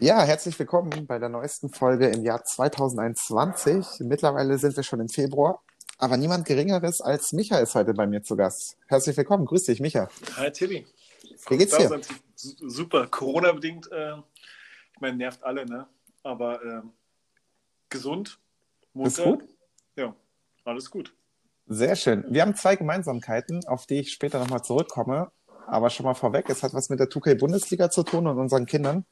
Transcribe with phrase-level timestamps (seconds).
[0.00, 4.00] Ja, herzlich willkommen bei der neuesten Folge im Jahr 2021.
[4.06, 5.60] Mittlerweile sind wir schon im Februar,
[5.98, 8.76] aber niemand Geringeres als Micha ist heute bei mir zu Gast.
[8.86, 10.08] Herzlich willkommen, grüß dich, Micha.
[10.36, 10.86] Hi Tilly.
[11.48, 12.00] Wie geht's dir?
[12.36, 13.08] Super.
[13.08, 14.12] Corona-bedingt, äh,
[14.94, 15.88] ich meine, nervt alle, ne?
[16.22, 16.92] Aber ähm,
[17.88, 18.38] gesund,
[18.94, 19.24] Ist munter.
[19.24, 19.44] gut?
[19.96, 20.14] Ja,
[20.64, 21.12] alles gut.
[21.66, 22.24] Sehr schön.
[22.28, 25.32] Wir haben zwei Gemeinsamkeiten, auf die ich später nochmal zurückkomme.
[25.66, 28.64] Aber schon mal vorweg, es hat was mit der 2K Bundesliga zu tun und unseren
[28.64, 29.04] Kindern.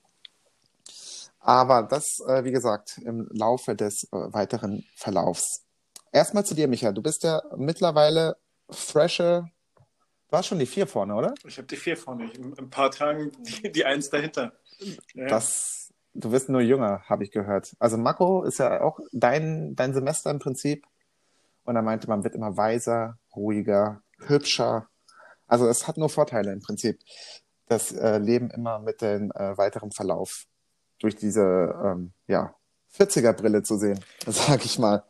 [1.47, 5.65] Aber das, äh, wie gesagt, im Laufe des äh, weiteren Verlaufs.
[6.11, 6.91] Erstmal zu dir, Micha.
[6.91, 8.37] Du bist ja mittlerweile
[8.69, 9.49] fresche,
[10.29, 11.35] du hast schon die vier vorne, oder?
[11.47, 12.25] Ich habe die vier vorne.
[12.25, 14.55] Ich, in ein paar Tagen die, die eins dahinter.
[15.15, 15.29] Ja.
[15.29, 17.77] Das, du wirst nur jünger, habe ich gehört.
[17.79, 20.85] Also Mako ist ja auch dein, dein Semester im Prinzip.
[21.63, 24.89] Und er meinte, man wird immer weiser, ruhiger, hübscher.
[25.47, 26.99] Also es hat nur Vorteile im Prinzip.
[27.69, 30.49] Das äh, Leben immer mit dem äh, weiteren Verlauf
[30.99, 32.55] durch diese ähm, ja,
[32.97, 35.05] 40er-Brille zu sehen, sag ich mal.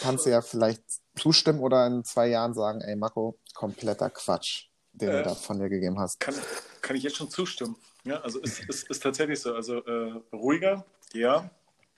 [0.00, 0.82] Kannst du ja vielleicht
[1.16, 5.22] zustimmen oder in zwei Jahren sagen, ey Mako, kompletter Quatsch, den du Äh.
[5.24, 6.20] da von dir gegeben hast.
[6.20, 6.34] kann,
[6.80, 7.76] kann ich jetzt schon zustimmen.
[8.04, 9.54] Ja, also ist, ist, ist tatsächlich so.
[9.54, 11.50] Also äh, ruhiger, ja.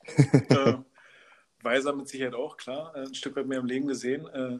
[0.16, 0.74] äh,
[1.62, 2.94] weiser mit Sicherheit auch, klar.
[2.96, 4.26] Äh, ein Stück weit mehr im Leben gesehen.
[4.28, 4.58] Äh,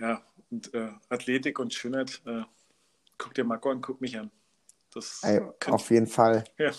[0.00, 2.22] ja, und äh, Athletik und Schönheit.
[3.18, 4.30] Guck dir Marco an, guck mich an.
[4.94, 6.44] Das Ey, auf jeden Fall.
[6.56, 6.70] ja.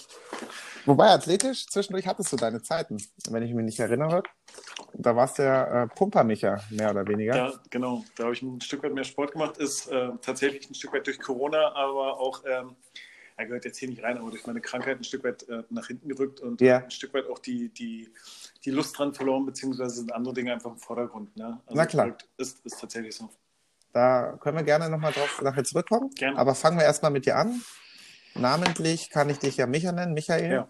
[0.86, 2.98] Wobei athletisch, zwischendurch hattest du deine Zeiten,
[3.30, 4.24] wenn ich mich nicht erinnere.
[4.94, 7.36] Da warst du ja äh, Pumpermicher, mehr oder weniger.
[7.36, 8.04] Ja, genau.
[8.16, 9.58] Da habe ich ein Stück weit mehr Sport gemacht.
[9.58, 12.76] Ist äh, tatsächlich ein Stück weit durch Corona, aber auch, ähm,
[13.38, 15.88] er gehört jetzt hier nicht rein, aber durch meine Krankheit ein Stück weit äh, nach
[15.88, 16.80] hinten gerückt und Ja.
[16.80, 18.12] ein Stück weit auch die, die,
[18.66, 21.36] die Lust dran verloren, beziehungsweise sind andere Dinge einfach im Vordergrund.
[21.38, 21.62] Ne?
[21.66, 22.18] Also Na klar.
[22.38, 23.30] Ist, ist tatsächlich so.
[23.94, 26.10] Da können wir gerne nochmal drauf nachher zurückkommen.
[26.16, 26.38] Gerne.
[26.38, 27.62] Aber fangen wir erstmal mit dir an.
[28.36, 30.52] Namentlich kann ich dich ja Micha nennen, Michael.
[30.52, 30.68] Ja,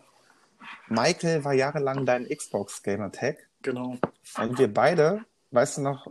[0.88, 3.38] Michael war jahrelang dein Xbox-Gamer-Tag.
[3.62, 3.98] genau.
[4.38, 6.08] Und wir beide, weißt du noch,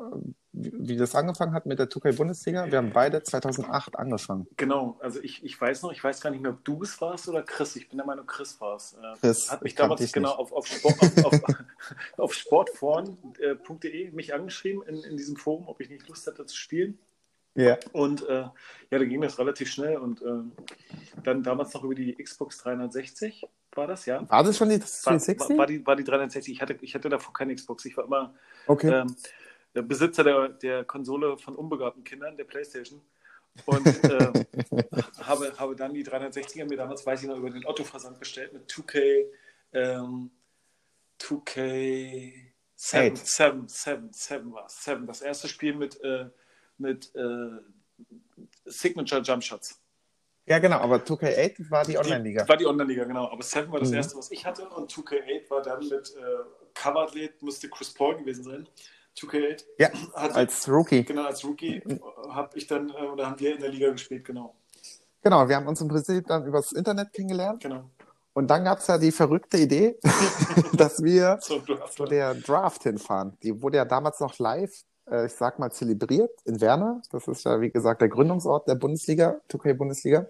[0.52, 2.70] wie, das angefangen hat mit der 2K-Bundesliga?
[2.70, 4.46] Wir haben beide 2008 angefangen.
[4.56, 7.28] Genau, also ich, ich weiß noch, ich weiß gar nicht mehr, ob du es warst
[7.28, 7.76] oder Chris.
[7.76, 8.94] Ich bin der Meinung, Chris war es.
[8.94, 11.42] Äh, Chris, hat mich damals genau auf, auf, Sport, auf,
[12.16, 16.98] auf, sportforen.de mich angeschrieben in, in diesem Forum, ob ich nicht Lust hätte zu spielen.
[17.58, 17.76] Ja.
[17.90, 18.52] Und äh, ja,
[18.90, 20.26] da ging das relativ schnell und äh,
[21.24, 24.24] dann damals noch über die Xbox 360 war das, ja?
[24.30, 25.40] War das schon die War, 360?
[25.40, 26.54] war, war, die, war die 360.
[26.54, 27.84] Ich hatte, ich hatte davor keine Xbox.
[27.84, 28.32] Ich war immer
[28.68, 29.00] okay.
[29.00, 29.16] ähm,
[29.74, 33.00] der Besitzer der, der Konsole von unbegabten Kindern, der Playstation.
[33.66, 34.44] Und äh,
[35.22, 38.70] habe, habe dann die 360er mir damals, weiß ich noch, über den Otto-Versand bestellt mit
[38.70, 39.26] 2K,
[39.72, 40.30] ähm,
[41.20, 42.32] 2K
[42.76, 43.18] 7, Eight.
[43.18, 44.84] 7, 7, 7 war es.
[44.84, 46.26] 7, das erste Spiel mit, äh,
[46.78, 47.60] mit äh,
[48.64, 49.80] Signature Jump Shots.
[50.46, 52.48] Ja, genau, aber 2K8 war die Online-Liga.
[52.48, 53.28] War die Online-Liga, genau.
[53.30, 53.96] Aber 7 war das Mhm.
[53.96, 54.66] erste, was ich hatte.
[54.70, 56.20] Und 2K8 war dann mit äh,
[56.74, 58.68] Coverathlet, müsste Chris Paul gewesen sein.
[59.18, 61.04] 2K8 Ja, hat, als Rookie.
[61.04, 61.82] genau als Rookie
[62.30, 64.54] habe ich dann, äh, oder haben wir in der Liga gespielt, genau.
[65.22, 67.62] Genau, wir haben uns im Prinzip dann übers Internet kennengelernt.
[67.62, 67.90] Genau.
[68.32, 69.98] Und dann gab es ja die verrückte Idee,
[70.72, 71.60] dass wir So,
[71.90, 73.36] zu der Draft hinfahren.
[73.42, 74.72] Die wurde ja damals noch live,
[75.10, 77.02] äh, ich sag mal, zelebriert in Werner.
[77.10, 80.26] Das ist ja, wie gesagt, der Gründungsort der Bundesliga, 2K-Bundesliga.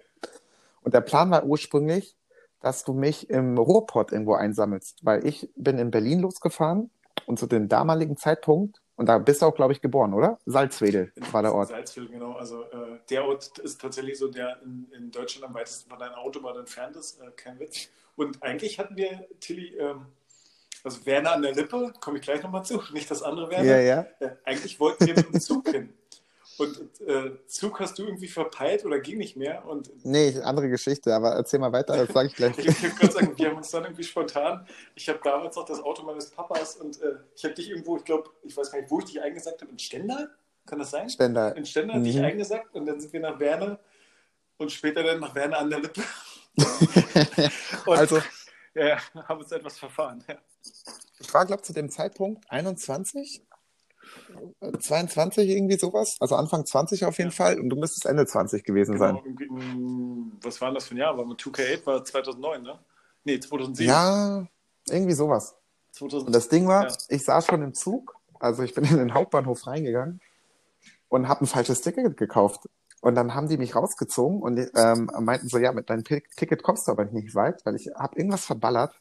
[0.81, 2.15] Und der Plan war ursprünglich,
[2.61, 6.89] dass du mich im Ruhrpott irgendwo einsammelst, weil ich bin in Berlin losgefahren
[7.25, 10.39] und zu dem damaligen Zeitpunkt, und da bist du auch, glaube ich, geboren, oder?
[10.45, 11.69] Salzwedel war der Ort.
[11.69, 12.33] Salzwedel, genau.
[12.33, 16.17] Also äh, der Ort ist tatsächlich so, der in, in Deutschland am weitesten von deiner
[16.17, 17.17] Autobahn entfernt ist.
[17.21, 17.87] Äh, kein Witz.
[18.17, 20.07] Und eigentlich hatten wir, Tilly, ähm,
[20.83, 23.79] also Werner an der Lippe, komme ich gleich nochmal zu, nicht das andere Werner.
[23.79, 24.05] Ja, ja.
[24.19, 25.93] Äh, eigentlich wollten wir mit dem Zug hin.
[26.57, 26.77] Und
[27.07, 29.65] äh, Zug hast du irgendwie verpeilt oder ging nicht mehr.
[29.65, 32.57] Und Nee, andere Geschichte, aber erzähl mal weiter, das sage ich gleich.
[32.57, 34.67] ich, ich kann sagen, wir haben uns dann irgendwie spontan.
[34.93, 38.03] Ich habe damals noch das Auto meines Papas und äh, ich habe dich irgendwo, ich
[38.03, 40.29] glaube, ich weiß gar nicht, wo ich dich eingesagt habe, in Stendal?
[40.65, 41.09] Kann das sein?
[41.09, 41.55] Ständer.
[41.55, 42.25] In Stendal hatte ich Mhm.
[42.25, 43.79] eingesagt und dann sind wir nach Werner
[44.57, 46.03] und später dann nach Werner an der Lippe.
[47.85, 48.21] und Also,
[48.75, 50.23] ja, haben uns etwas verfahren.
[50.27, 50.35] Ja.
[51.19, 53.43] Ich war, glaube ich, zu dem Zeitpunkt 21
[54.61, 56.15] äh, 22 irgendwie sowas.
[56.19, 57.59] Also Anfang 20 auf jeden Fall.
[57.59, 59.37] Und du müsstest Ende 20 gewesen Genau, sein.
[59.39, 61.17] im- was war das für ein Jahr?
[61.17, 62.79] War mit 2K8 war 2009, ne?
[63.25, 63.87] Nee, 2007.
[63.89, 64.47] Ja,
[64.89, 65.55] irgendwie sowas.
[65.91, 66.95] 2000, Und das Ding war, Ja.
[67.09, 70.21] ich saß schon im Zug, also ich bin in den Hauptbahnhof reingegangen
[71.09, 72.69] und habe ein falsches Ticket gekauft.
[73.01, 76.87] Und dann haben die mich rausgezogen und ähm, meinten so, ja, mit deinem Ticket kommst
[76.87, 78.93] du aber nicht weit, weil ich habe irgendwas verballert.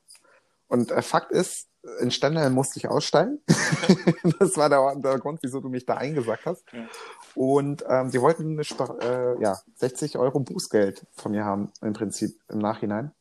[0.69, 1.69] Und äh, Fakt ist,
[2.01, 3.41] in Stendal musste ich aussteigen.
[4.39, 6.65] das war der, der Grund, wieso du mich da eingesackt hast.
[6.73, 6.87] Ja.
[7.35, 12.59] Und ähm, die wollten äh, ja, 60 Euro Bußgeld von mir haben, im Prinzip im
[12.59, 13.13] Nachhinein.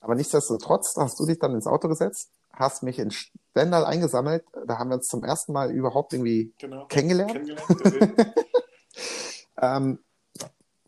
[0.00, 4.44] Aber nichtsdestotrotz hast du dich dann ins Auto gesetzt, hast mich in Stendal eingesammelt.
[4.66, 6.86] Da haben wir uns zum ersten Mal überhaupt irgendwie genau.
[6.86, 7.32] kennengelernt.
[7.32, 8.34] Kennengelernt.
[9.62, 10.00] Ähm,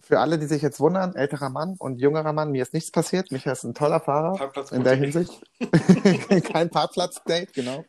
[0.04, 3.32] für alle, die sich jetzt wundern, älterer Mann und jüngerer Mann, mir ist nichts passiert.
[3.32, 4.94] Micha ist ein toller Fahrer in der.
[4.94, 5.42] Hinsicht.
[6.52, 7.84] Kein Parkplatz-Date, genau.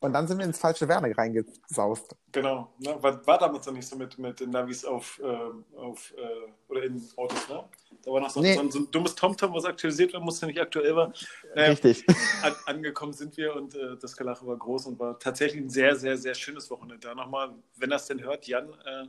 [0.00, 2.14] Und dann sind wir ins falsche Werner reingesaust.
[2.30, 2.70] Genau.
[2.78, 2.96] Ne?
[3.00, 6.82] War, war damals noch nicht so mit, mit den Navis auf, ähm, auf äh, oder
[6.84, 7.64] in Autos, ne?
[8.02, 8.54] Da war noch so, Nee.
[8.54, 11.12] so, ein, so ein dummes TomTom, was aktualisiert werden musste, nicht aktuell war.
[11.54, 12.04] Naja, Richtig.
[12.42, 15.96] an, angekommen sind wir und äh, das Gelache war groß und war tatsächlich ein sehr,
[15.96, 16.98] sehr, sehr schönes Wochenende.
[16.98, 19.06] Da nochmal, wenn das denn hört, Jan, äh,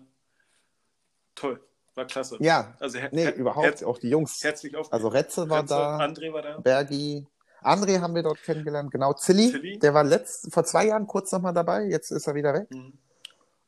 [1.36, 1.62] toll,
[1.98, 2.38] war klasse.
[2.40, 3.84] Ja, Also nee, überhaupt.
[3.84, 4.44] Auch die Jungs.
[4.44, 4.92] herzlich auf.
[4.94, 6.58] Also Retze war Retze, da, André war da.
[6.60, 7.28] Bergi.
[7.62, 9.14] André haben wir dort kennengelernt, genau.
[9.14, 9.80] Zilli, Zilli.
[9.80, 12.68] der war letzt, vor zwei Jahren kurz nochmal dabei, jetzt ist er wieder weg.
[12.72, 12.94] Mhm.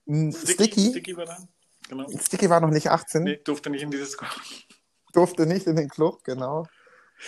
[0.05, 1.37] Mm, Sticky, Sticky war da.
[1.89, 2.07] Genau.
[2.19, 4.15] Sticky war noch nicht 18, Nee, durfte nicht in dieses
[5.11, 6.67] durfte nicht in den Club, genau.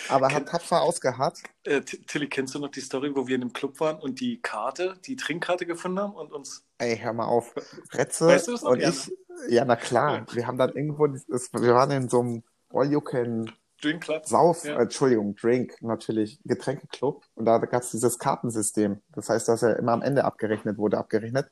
[0.08, 1.38] Aber hat tapfer ausgeharrt.
[1.64, 4.40] Äh, Tilly, kennst du noch die Story, wo wir in dem Club waren und die
[4.40, 6.64] Karte, die Trinkkarte gefunden haben und uns.
[6.78, 7.54] Ey, hör mal auf.
[7.92, 8.70] Retze Weißt du das noch?
[8.72, 9.12] und Ja, ich,
[9.48, 10.24] ja, na klar.
[10.32, 12.42] Wir haben dann irgendwo, wir waren in so einem
[12.72, 13.52] All-You-Can
[13.82, 14.26] Drink Club.
[14.26, 14.78] Sauf, Ja.
[14.78, 17.24] äh, Entschuldigung, Drink, natürlich, Getränkeclub.
[17.34, 19.00] Und da gab es dieses Kartensystem.
[19.14, 21.50] Das heißt, dass er immer am Ende abgerechnet wurde, abgerechnet.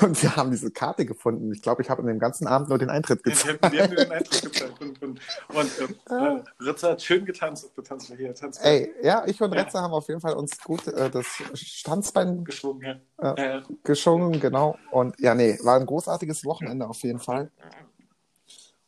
[0.00, 1.52] Und wir haben diese Karte gefunden.
[1.52, 3.60] Ich glaube, ich habe in dem ganzen Abend nur den Eintritt gezahlt.
[3.62, 4.80] haben, die haben mir den Eintritt gezeigt.
[4.80, 8.28] Und, und, und äh, äh, Ritzer hat schön getanzt auf der Tanzfläche.
[8.28, 9.66] Er tanzt Ey, ja, ich und Ja.
[9.72, 13.00] Haben auf jeden Fall uns gut äh, das Stanzbein geschwungen.
[13.20, 13.34] Ja.
[13.36, 13.56] Ja.
[13.58, 14.78] Äh, geschwungen, genau.
[14.92, 17.50] Und ja, nee, war ein großartiges Wochenende auf jeden Fall.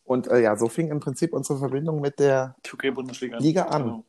[0.04, 2.54] Und äh, ja, so fing im Prinzip unsere Verbindung mit der.
[3.40, 3.82] Liga an.
[3.82, 4.04] Genau.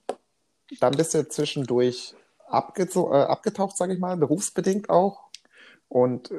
[0.81, 2.15] Dann bist du zwischendurch
[2.47, 5.29] äh, abgetaucht, sage ich mal, berufsbedingt auch.
[5.87, 6.31] Und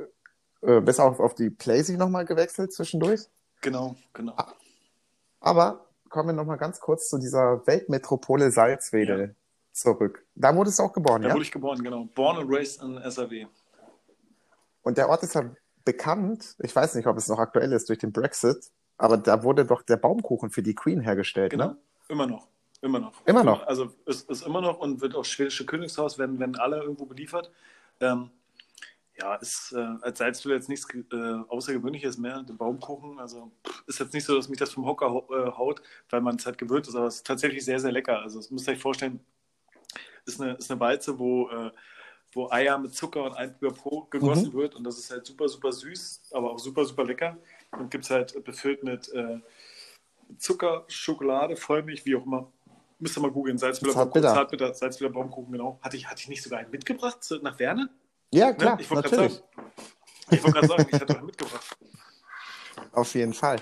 [0.66, 3.20] äh, bist auch auf die Playsee nochmal gewechselt zwischendurch.
[3.62, 4.34] Genau, genau.
[4.36, 4.52] Ah.
[5.40, 9.34] Aber kommen wir nochmal ganz kurz zu dieser Weltmetropole Salzwedel
[9.72, 10.24] zurück.
[10.34, 11.34] Da wurdest du auch geboren, Da ja?
[11.34, 12.04] wurde ich geboren, genau.
[12.14, 13.46] Born and raised in SAW.
[14.82, 15.44] Und der Ort ist ja
[15.84, 19.64] bekannt, ich weiß nicht, ob es noch aktuell ist durch den Brexit, aber da wurde
[19.64, 21.66] doch der Baumkuchen für die Queen hergestellt, Genau.
[21.68, 21.76] ne?
[22.08, 22.46] Immer noch.
[22.82, 23.26] Immer noch.
[23.26, 23.66] Immer noch?
[23.66, 27.50] Also es ist immer noch und wird auch schwedische Königshaus, werden, werden alle irgendwo beliefert.
[28.00, 28.30] Ähm,
[29.18, 31.16] ja, ist äh, als Salzwedel jetzt nichts äh,
[31.48, 32.42] Außergewöhnliches mehr.
[32.42, 33.50] Der Baumkuchen, also
[33.86, 35.80] ist jetzt nicht so, dass mich das vom Hocker äh, haut,
[36.10, 38.20] weil man es halt gewöhnt ist, aber es ist tatsächlich sehr, sehr lecker.
[38.20, 39.20] Also das müsst ihr euch vorstellen,
[40.26, 41.70] ist eine, ist eine Walze, wo, äh,
[42.32, 45.72] wo Eier mit Zucker und Einbüher Pro gegossen wird und das ist halt super, super
[45.72, 47.38] süß, aber auch super, super lecker
[47.72, 49.40] und gibt es halt befüllt mit äh,
[50.38, 52.52] Zucker, Schokolade, Vollmilch, wie auch immer.
[52.98, 53.94] Müsst ihr mal googeln, Zartbitter.
[53.94, 55.78] Baumkuchen, Zartbitter, Salzwedler Baumkuchen, genau.
[55.82, 57.90] Hatte ich, hatte ich nicht sogar einen mitgebracht nach Werne?
[58.36, 58.54] Ja, Ne?
[58.56, 59.42] klar, ich wollte gerade sagen,
[60.30, 61.76] ich sagen, ich hatte einen mitgebracht.
[62.92, 63.60] Auf jeden Fall.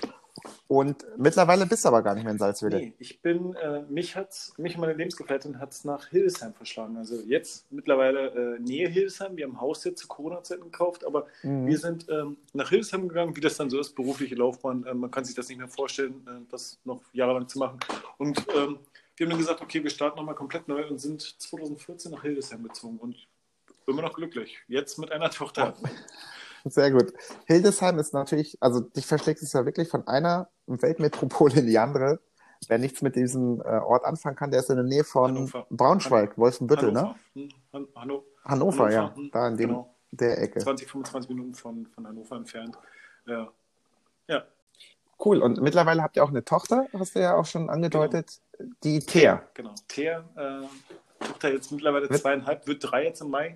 [0.67, 2.79] Und mittlerweile bist du aber gar nicht mehr in Salzwedel.
[2.79, 6.97] Nee, ich bin, äh, mich hat's, mich und meine Lebensgefährtin hat es nach Hildesheim verschlagen.
[6.97, 9.37] Also jetzt mittlerweile äh, Nähe Hildesheim.
[9.37, 11.67] Wir haben Haus jetzt zu Corona-Zeiten gekauft, aber Mhm.
[11.67, 14.85] wir sind ähm, nach Hildesheim gegangen, wie das dann so ist, berufliche Laufbahn.
[14.85, 17.79] Äh, man kann sich das nicht mehr vorstellen, äh, das noch jahrelang zu machen.
[18.17, 18.79] Und ähm,
[19.17, 22.63] wir haben dann gesagt, okay, wir starten nochmal komplett neu und sind 2014 nach Hildesheim
[22.63, 23.15] gezogen und
[23.87, 24.57] immer noch glücklich.
[24.67, 25.73] Jetzt mit einer Tochter.
[26.65, 27.13] Sehr gut.
[27.45, 32.19] Hildesheim ist natürlich, also dich verschlägt es ja wirklich von einer Weltmetropole in die andere.
[32.67, 35.67] Wer nichts mit diesem äh, Ort anfangen kann, der ist in der Nähe von Hannover.
[35.69, 37.01] Braunschweig, Wolfenbüttel, ne?
[37.01, 37.19] Hannover.
[37.33, 39.15] Hm, Han Hanno Hannover, Hannover, ja.
[39.15, 39.95] hm, Da in dem, genau.
[40.11, 40.59] der Ecke.
[40.59, 42.75] 20, 25 Minuten von, von Hannover entfernt.
[43.27, 43.51] Ja.
[44.27, 44.43] ja,
[45.23, 45.41] Cool.
[45.41, 48.41] Und mittlerweile habt ihr auch eine Tochter, hast du ja auch schon angedeutet,
[48.83, 49.43] die Thea.
[49.53, 49.73] genau.
[49.87, 53.55] Thea, äh, Tochter jetzt mittlerweile zweieinhalb, wird drei jetzt im Mai.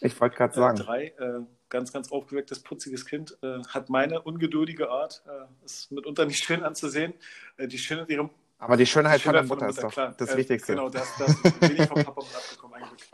[0.00, 0.76] Ich wollte gerade Äh, sagen.
[0.78, 3.36] drei, äh, ganz, ganz aufgewecktes, putziges Kind.
[3.42, 5.22] Äh, hat meine ungeduldige Art.
[5.26, 7.14] Äh, ist mitunter nicht schön anzusehen.
[7.56, 10.14] Äh, die Schönheit ihrer Aber die Schönheit die von der Schönheit Mutter ist doch klar.
[10.16, 10.72] das Äh, Wichtigste.
[10.72, 13.10] Genau, das, das bin ich vom Papa mit abgekommen eigentlich.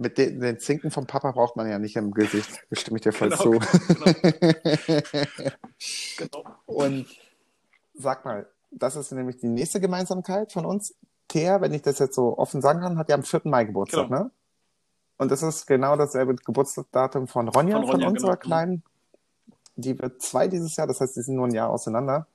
[0.00, 2.48] Mit den, den Zinken vom Papa braucht man ja nicht im Gesicht.
[2.70, 3.50] Das stimme ich dir voll Genau, zu.
[3.50, 4.12] genau.
[6.18, 6.44] genau.
[6.66, 7.06] Und
[7.94, 10.94] sag mal, das ist nämlich die nächste Gemeinsamkeit von uns.
[11.26, 13.42] Thea, wenn ich das jetzt so offen sagen kann, hat ja am 4.
[13.44, 14.24] Mai Geburtstag, Genau.
[14.24, 14.30] ne?
[15.18, 18.40] Und das ist genau dasselbe Geburtsdatum von Ronja, Von von, Ronja, unserer genau.
[18.46, 18.82] kleinen.
[19.76, 22.26] die wird zwei dieses Jahr, das heißt, die sind nur ein Jahr auseinander.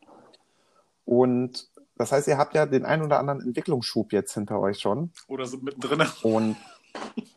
[1.06, 5.12] Und das heißt, ihr habt ja den einen oder anderen Entwicklungsschub jetzt hinter euch schon.
[5.28, 6.06] Oder so mittendrin.
[6.24, 6.56] Und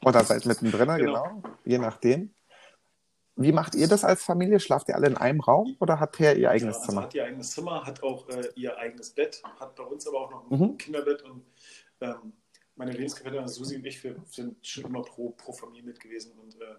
[0.05, 1.25] oder seid mittendrin, genau.
[1.25, 1.43] Genau.
[1.65, 2.33] je nachdem.
[3.39, 4.61] Wie macht ihr das als Familie?
[4.61, 7.03] Schlaft ihr alle in einem Raum oder hat Thea ihr eigenes Ja, also Zimmer?
[7.03, 10.31] hat ihr eigenes Zimmer, hat auch äh, ihr eigenes Bett, hat bei uns aber auch
[10.31, 10.79] noch ein Mhm.
[10.79, 11.43] Kinderbett und
[12.01, 12.33] ähm,
[12.77, 16.55] meine Lebensgefährtin Susi und ich, wir sind schon immer pro, pro Familie mit gewesen und
[16.61, 16.75] äh,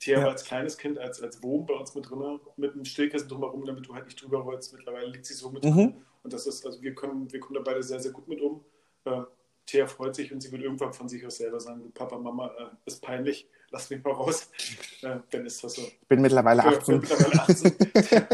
[0.00, 0.24] Thea Ja.
[0.24, 3.64] war als kleines Kind, als, als Wurm bei uns mit drin, mit einem Stillkissen drumherum,
[3.64, 4.72] damit du halt nicht drüber rollst.
[4.72, 5.70] Mittlerweile liegt sie so mit Mhm.
[5.74, 8.40] drin und das ist, also wir können, wir kommen da beide sehr, sehr gut mit
[8.40, 8.64] um.
[9.04, 9.22] Äh,
[9.68, 12.50] Thea freut sich und sie wird irgendwann von sich aus selber sagen, du Papa, Mama,
[12.58, 14.50] äh, ist peinlich, lass mich mal raus.
[15.00, 15.82] Äh, dann ist das so.
[16.08, 16.98] bin mittlerweile Ja, 18.
[16.98, 17.76] mittlerweile 18.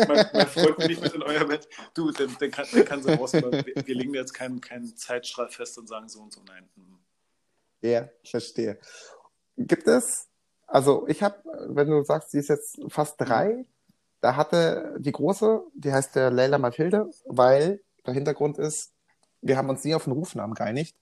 [0.08, 1.68] mein, mein Freund will nicht mit in euer Bett.
[1.92, 3.34] Du, dann, dann, kann, dann kann sie raus.
[3.34, 6.66] Aber wir, wir legen jetzt keinen, keinen Zeitstrahl fest und sagen so und so nein.
[6.76, 6.98] Mhm.
[7.82, 8.78] Ja, ich verstehe.
[9.58, 10.26] Gibt es,
[10.66, 11.36] also ich habe,
[11.68, 13.66] wenn du sagst, sie ist jetzt fast drei,
[14.22, 18.94] da hatte die große, die heißt der Leila Mathilde, weil der Hintergrund ist,
[19.42, 20.96] wir haben uns nie auf den Rufnamen geeinigt.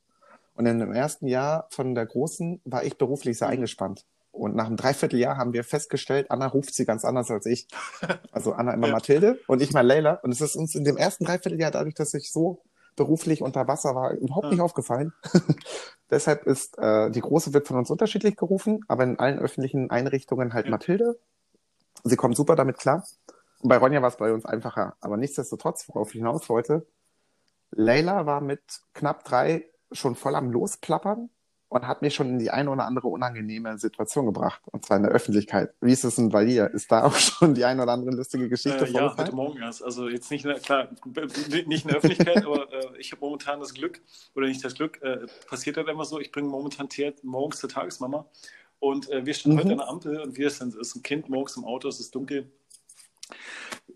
[0.54, 4.04] Und in dem ersten Jahr von der Großen war ich beruflich sehr eingespannt.
[4.32, 7.68] Und nach einem Dreivierteljahr haben wir festgestellt, Anna ruft sie ganz anders als ich.
[8.32, 8.88] Also Anna immer.
[8.88, 10.14] Mathilde und ich mal Leila.
[10.23, 12.62] Und es ist uns in dem ersten Dreivierteljahr, dadurch, dass ich so
[12.97, 15.12] beruflich unter Wasser war, überhaupt nicht aufgefallen.
[16.11, 20.52] Deshalb ist äh, die Große wird von uns unterschiedlich gerufen, aber in allen öffentlichen Einrichtungen
[20.54, 20.71] halt Ja.
[20.73, 21.18] Mathilde.
[22.04, 23.06] Sie kommt super damit klar.
[23.61, 24.97] Und bei Ronja war es bei uns einfacher.
[25.00, 26.87] Aber nichtsdestotrotz, worauf ich hinaus wollte,
[27.71, 31.30] Leila war mit knapp drei schon voll am Losplappern
[31.68, 34.61] und hat mich schon in die eine oder andere unangenehme Situation gebracht.
[34.70, 35.72] Und zwar in der Öffentlichkeit.
[35.80, 36.70] Wie ist es denn bei dir?
[36.75, 39.82] Ist da auch schon die eine oder andere lustige Geschichte Äh, ja, heute Morgen erst.
[39.82, 40.88] Also jetzt nicht, in der- klar,
[41.66, 44.02] nicht in der Öffentlichkeit, aber äh, ich habe momentan das Glück,
[44.34, 46.88] oder nicht das Glück, äh, passiert halt einfach so, ich bringe momentan
[47.22, 48.26] morgens zur Tagesmama
[48.78, 49.58] und äh, wir stehen Mhm.
[49.61, 52.00] heute an der Ampel und wir sind, es ist ein Kind morgens im Auto, es
[52.00, 52.50] ist dunkel.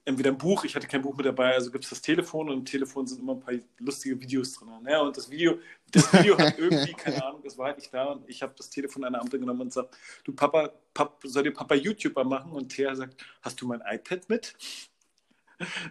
[0.05, 2.59] Entweder ein Buch, ich hatte kein Buch mit dabei, also gibt es das Telefon und
[2.59, 4.69] im Telefon sind immer ein paar lustige Videos drin.
[4.89, 5.59] Ja, und das Video,
[5.91, 8.71] das Video hat irgendwie, keine Ahnung, es war halt nicht da und ich habe das
[8.71, 12.53] Telefon der Ampel genommen und gesagt, du Papa, Pap, soll dir Papa YouTuber machen?
[12.53, 14.55] Und Thea sagt, hast du mein iPad mit?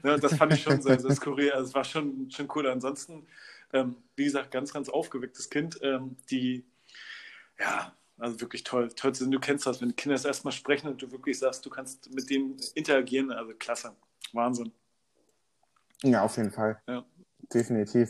[0.03, 1.51] Ja, das fand ich schon sehr, sehr skurril.
[1.51, 2.67] Also es war schon, schon cool.
[2.67, 3.27] Ansonsten,
[3.73, 6.65] ähm, wie gesagt, ganz, ganz aufgewecktes Kind, ähm, die,
[7.59, 8.89] ja, also wirklich toll.
[8.95, 9.31] Toll, zu sehen.
[9.31, 12.13] du kennst das, wenn die Kinder das erstmal sprechen und du wirklich sagst, du kannst
[12.13, 13.31] mit denen interagieren.
[13.31, 13.95] Also klasse.
[14.33, 14.71] Wahnsinn.
[16.03, 16.81] Ja, auf jeden Fall.
[16.87, 17.03] Ja.
[17.53, 18.09] Definitiv.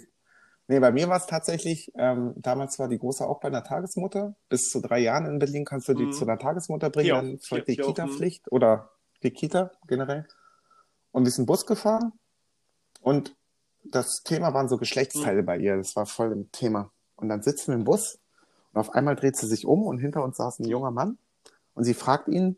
[0.68, 4.36] Nee, bei mir war es tatsächlich, ähm, damals war die Große auch bei einer Tagesmutter.
[4.50, 6.12] Bis zu drei Jahren in Berlin kannst du die Mhm.
[6.14, 7.22] zu einer Tagesmutter bringen, auch.
[7.22, 10.28] dann folgt die auch, Kita-Pflicht oder die Kita generell.
[11.12, 12.14] Und wir sind Bus gefahren
[13.02, 13.36] und
[13.84, 15.46] das Thema waren so Geschlechtsteile Mhm.
[15.46, 15.78] bei ihr.
[15.78, 16.92] Das war voll im Thema.
[17.16, 18.18] Und dann sitzen wir im Bus
[18.76, 21.18] und auf einmal dreht sie sich um und hinter uns saß ein junger Mann
[21.74, 22.58] und sie fragt ihn,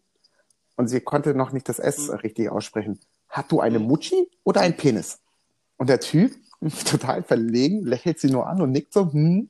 [0.75, 2.15] und sie konnte noch nicht das S Mhm.
[2.17, 2.99] richtig aussprechen.
[3.29, 3.85] Hast du eine Mhm.
[3.85, 5.19] Mutschi oder ein Penis?
[5.77, 6.35] Und der Typ,
[6.85, 9.49] total verlegen, lächelt sie nur an und nickt so, hm.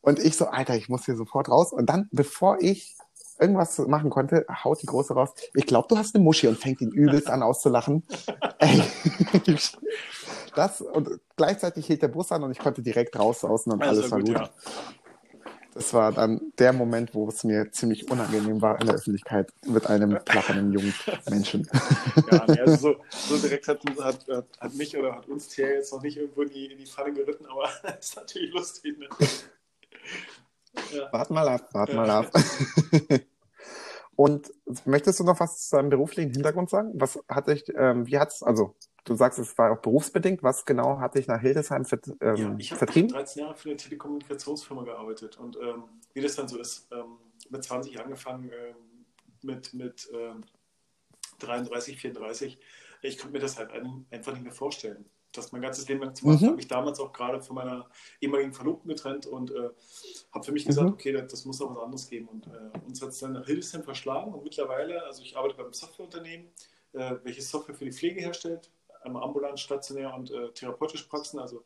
[0.00, 1.72] Und ich so, Alter, ich muss hier sofort raus.
[1.74, 2.96] Und dann, bevor ich
[3.38, 5.30] irgendwas machen konnte, haut die Große raus.
[5.52, 8.02] Ich glaube, du hast eine Muschi und fängt ihn übelst an auszulachen.
[8.58, 8.82] Ey.
[10.54, 14.10] Das, und gleichzeitig hielt der Bus an und ich konnte direkt raus außen und alles
[14.10, 14.30] war gut.
[14.38, 14.48] ja.
[15.76, 19.86] Das war dann der Moment, wo es mir ziemlich unangenehm war in der Öffentlichkeit mit
[19.86, 20.94] einem plappernden jungen
[21.28, 21.68] Menschen.
[22.32, 24.26] Ja, nee, also so, so direkt hat, hat,
[24.58, 27.12] hat, mich oder hat uns Thea jetzt noch nicht irgendwo in die, in die Falle
[27.12, 27.68] geritten, aber
[28.00, 28.98] ist natürlich lustig.
[28.98, 29.06] Ne?
[30.92, 31.12] Ja.
[31.12, 31.94] Wart mal ab, wart Ja.
[31.94, 32.32] mal ab.
[34.16, 34.50] Und
[34.86, 36.92] möchtest du noch was zu deinem beruflichen Hintergrund sagen?
[36.94, 38.74] Was hat dich, ähm, wie hat's, also
[39.06, 42.58] du sagst, es war auch berufsbedingt, was genau hat dich nach Hildesheim vert, Ja, ähm,
[42.58, 43.08] ich habe vertrieben?
[43.08, 47.16] 13 Jahre für eine Telekommunikationsfirma gearbeitet und ähm, wie das dann so ist, ähm,
[47.50, 49.06] mit 20 angefangen, ähm,
[49.42, 50.42] mit, mit ähm,
[51.40, 52.58] 33, 34,
[53.02, 56.14] ich konnte mir das halt ein, einfach nicht mehr vorstellen, das mein ganzes Leben lang
[56.14, 56.40] zu machen.
[56.40, 56.46] Mhm.
[56.46, 57.88] habe mich damals auch gerade von meiner
[58.20, 59.68] ehemaligen Verlobten getrennt und äh,
[60.32, 60.94] habe für mich gesagt, Mhm.
[60.94, 63.44] okay, das, das muss noch was anderes geben und äh, uns hat es dann nach
[63.46, 66.48] Hildesheim verschlagen und mittlerweile, also ich arbeite beim Softwareunternehmen,
[66.94, 68.70] äh, welches Software für die Pflege herstellt,
[69.14, 71.62] ambulant, stationär und äh, therapeutische Praxen, also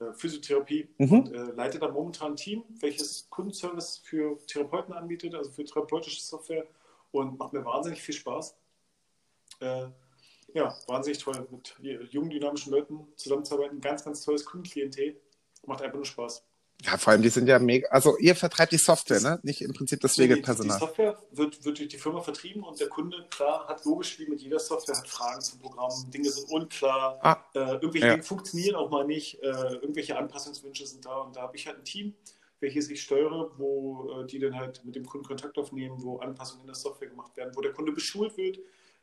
[0.00, 1.12] äh, Physiotherapie Mhm.
[1.12, 6.20] und äh, leite da momentan ein Team, welches Kundenservice für Therapeuten anbietet, also für therapeutische
[6.20, 6.66] Software
[7.12, 8.56] und macht mir wahnsinnig viel Spaß.
[9.60, 9.86] Äh,
[10.54, 11.76] ja, wahnsinnig toll, mit
[12.12, 13.80] jungen, dynamischen Leuten zusammenzuarbeiten.
[13.80, 15.18] Ganz, ganz tolles Kundenklientel.
[15.66, 16.44] Macht einfach nur Spaß.
[16.84, 19.38] Ja, vor allem, die sind ja mega, also ihr vertreibt die Software, ne?
[19.44, 20.78] Nicht im Prinzip das Die, die Pflegepersonal.
[20.80, 24.40] Software wird, wird durch die Firma vertrieben und der Kunde, klar, hat logisch wie mit
[24.40, 28.12] jeder Software, hat Fragen zum Programm, Dinge sind unklar, Ah, äh, irgendwelche Ja.
[28.14, 31.78] Dinge funktionieren auch mal nicht, äh, irgendwelche Anpassungswünsche sind da und da habe ich halt
[31.78, 32.14] ein Team,
[32.60, 36.62] welches ich steuere, wo äh, die dann halt mit dem Kunden Kontakt aufnehmen, wo Anpassungen
[36.62, 38.58] in der Software gemacht werden, wo der Kunde beschult wird,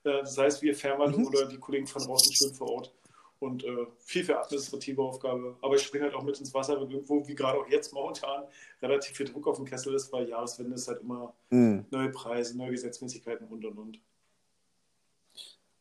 [0.05, 1.27] Äh, sei es wir Fernwartung Mhm.
[1.27, 2.93] oder die Kollegen von draußen schön vor Ort.
[3.39, 5.55] Und äh, viel für administrative Aufgabe.
[5.61, 8.43] Aber ich springe halt auch mit ins Wasser, wenn irgendwo, wie gerade auch jetzt momentan,
[8.81, 11.85] relativ viel Druck auf dem Kessel ist, weil Jahreswende ist halt immer Mhm.
[11.89, 13.99] neue Preise, neue Gesetzmäßigkeiten und und und.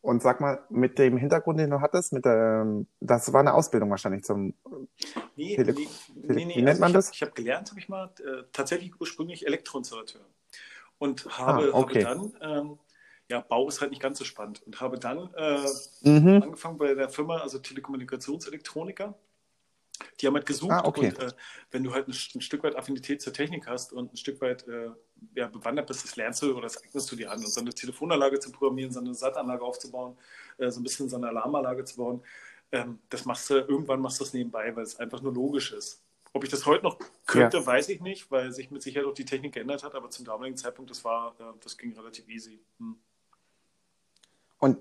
[0.01, 2.65] Und sag mal, mit dem Hintergrund, den du hattest, mit der,
[3.01, 4.53] das war eine Ausbildung wahrscheinlich zum.
[5.35, 5.87] Nee, Tele- nee,
[6.21, 6.55] Tele- nee, nee.
[6.55, 7.07] wie nennt man ich das?
[7.07, 10.21] Hab, ich habe gelernt, habe ich mal, äh, tatsächlich ursprünglich Elektroinstallateur.
[10.97, 12.05] Und habe, Ah, okay.
[12.05, 12.79] habe dann, ähm,
[13.29, 14.61] ja, Bau ist halt nicht ganz so spannend.
[14.65, 15.65] Und habe dann äh,
[16.01, 16.41] Mhm.
[16.43, 19.17] angefangen bei der Firma, also Telekommunikationselektroniker.
[20.21, 21.07] Die haben halt gesucht Ah, okay.
[21.09, 21.31] und äh,
[21.71, 24.65] wenn du halt ein, ein Stück weit Affinität zur Technik hast und ein Stück weit
[24.67, 24.91] äh,
[25.35, 27.39] ja, bewandert bist, das lernst du oder das eignest du dir an.
[27.39, 30.17] Und so eine Telefonanlage zu programmieren, so eine SAT-Anlage aufzubauen,
[30.57, 32.23] äh, so ein bisschen so eine Alarmanlage zu bauen,
[32.71, 36.01] ähm, das machst du, irgendwann machst du das nebenbei, weil es einfach nur logisch ist.
[36.31, 39.25] Ob ich das heute noch könnte, weiß ich nicht, weil sich mit Sicherheit auch die
[39.25, 42.61] Technik geändert hat, aber zum damaligen Zeitpunkt, das war, äh, das ging relativ easy.
[42.77, 42.95] Hm.
[44.59, 44.77] Und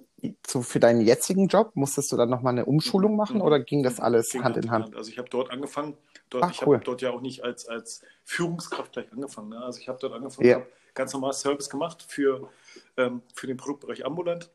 [0.47, 3.43] so für deinen jetzigen Job musstest du dann nochmal eine Umschulung machen Mhm.
[3.43, 4.95] oder ging das alles Ging Hand in Hand?
[4.97, 5.97] Also ich habe dort angefangen,
[6.29, 6.77] dort, Ach, ich cool.
[6.77, 9.51] habe dort ja auch nicht als, als Führungskraft gleich angefangen.
[9.51, 9.61] Ne?
[9.63, 10.57] Also ich habe dort angefangen, Ja.
[10.57, 12.51] habe ganz normal Service gemacht für,
[12.97, 14.51] ähm, für den Produktbereich Ambulant,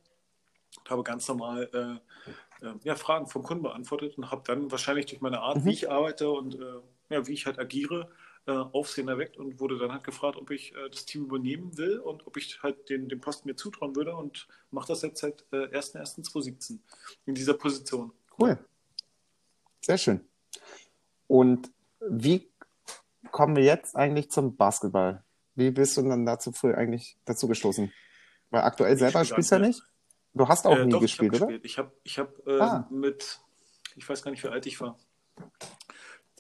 [0.89, 5.22] habe ganz normal äh, äh, ja, Fragen vom Kunden beantwortet und habe dann wahrscheinlich durch
[5.22, 5.65] meine Art, Mhm.
[5.65, 8.10] wie ich arbeite und äh, ja, wie ich halt agiere,
[8.46, 12.00] äh, Aufsehen erweckt und wurde dann halt gefragt, ob ich äh, das Team übernehmen will
[12.00, 15.46] und ob ich halt den, den Posten mir zutrauen würde und mache das jetzt seit
[15.52, 16.80] äh, 1.1.2017
[17.26, 18.12] in dieser Position.
[18.40, 18.58] Cool.
[19.82, 20.22] Sehr schön.
[21.28, 21.72] Und
[22.02, 22.50] wie
[23.32, 25.24] kommen wir jetzt eigentlich zum Basketball?
[25.56, 27.92] Wie bist du dann dazu früh eigentlich dazu gestoßen?
[28.50, 29.84] Weil aktuell selber gesagt, spielst du ja nicht.
[30.34, 31.48] Du hast auch Äh, nie doch, gespielt, ich oder?
[31.48, 31.66] gespielt.
[31.66, 32.88] Ich habe ich hab, äh, Ah.
[32.92, 33.40] mit,
[33.96, 34.98] ich weiß gar nicht, wie alt ich war,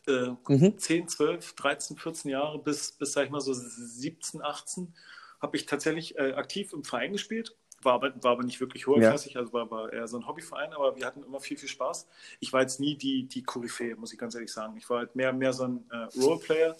[0.07, 0.77] äh, Mhm.
[0.77, 4.93] 10, 12, 13, 14 Jahre bis, bis sag ich mal, so 17, 18
[5.41, 7.55] habe ich tatsächlich äh, aktiv im Verein gespielt.
[7.81, 10.95] War aber, war aber nicht wirklich hochklassig, also war, war eher so ein Hobbyverein, aber
[10.95, 12.07] wir hatten immer viel, viel Spaß.
[12.39, 14.77] Ich war jetzt nie die, die Koryphäe, muss ich ganz ehrlich sagen.
[14.77, 16.77] Ich war halt mehr, mehr so ein äh, Roleplayer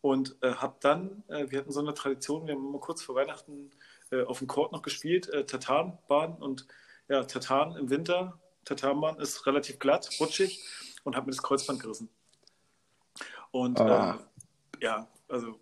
[0.00, 3.16] und äh, habe dann, äh, wir hatten so eine Tradition, wir haben immer kurz vor
[3.16, 3.70] Weihnachten
[4.10, 6.66] äh, auf dem Court noch gespielt, äh, Tatanbahn und
[7.08, 10.64] ja, Tatan im Winter, Tatanbahn ist relativ glatt, rutschig
[11.04, 12.08] und habe mir das Kreuzband gerissen.
[13.50, 14.18] Und Ah.
[14.80, 15.58] äh, ja, also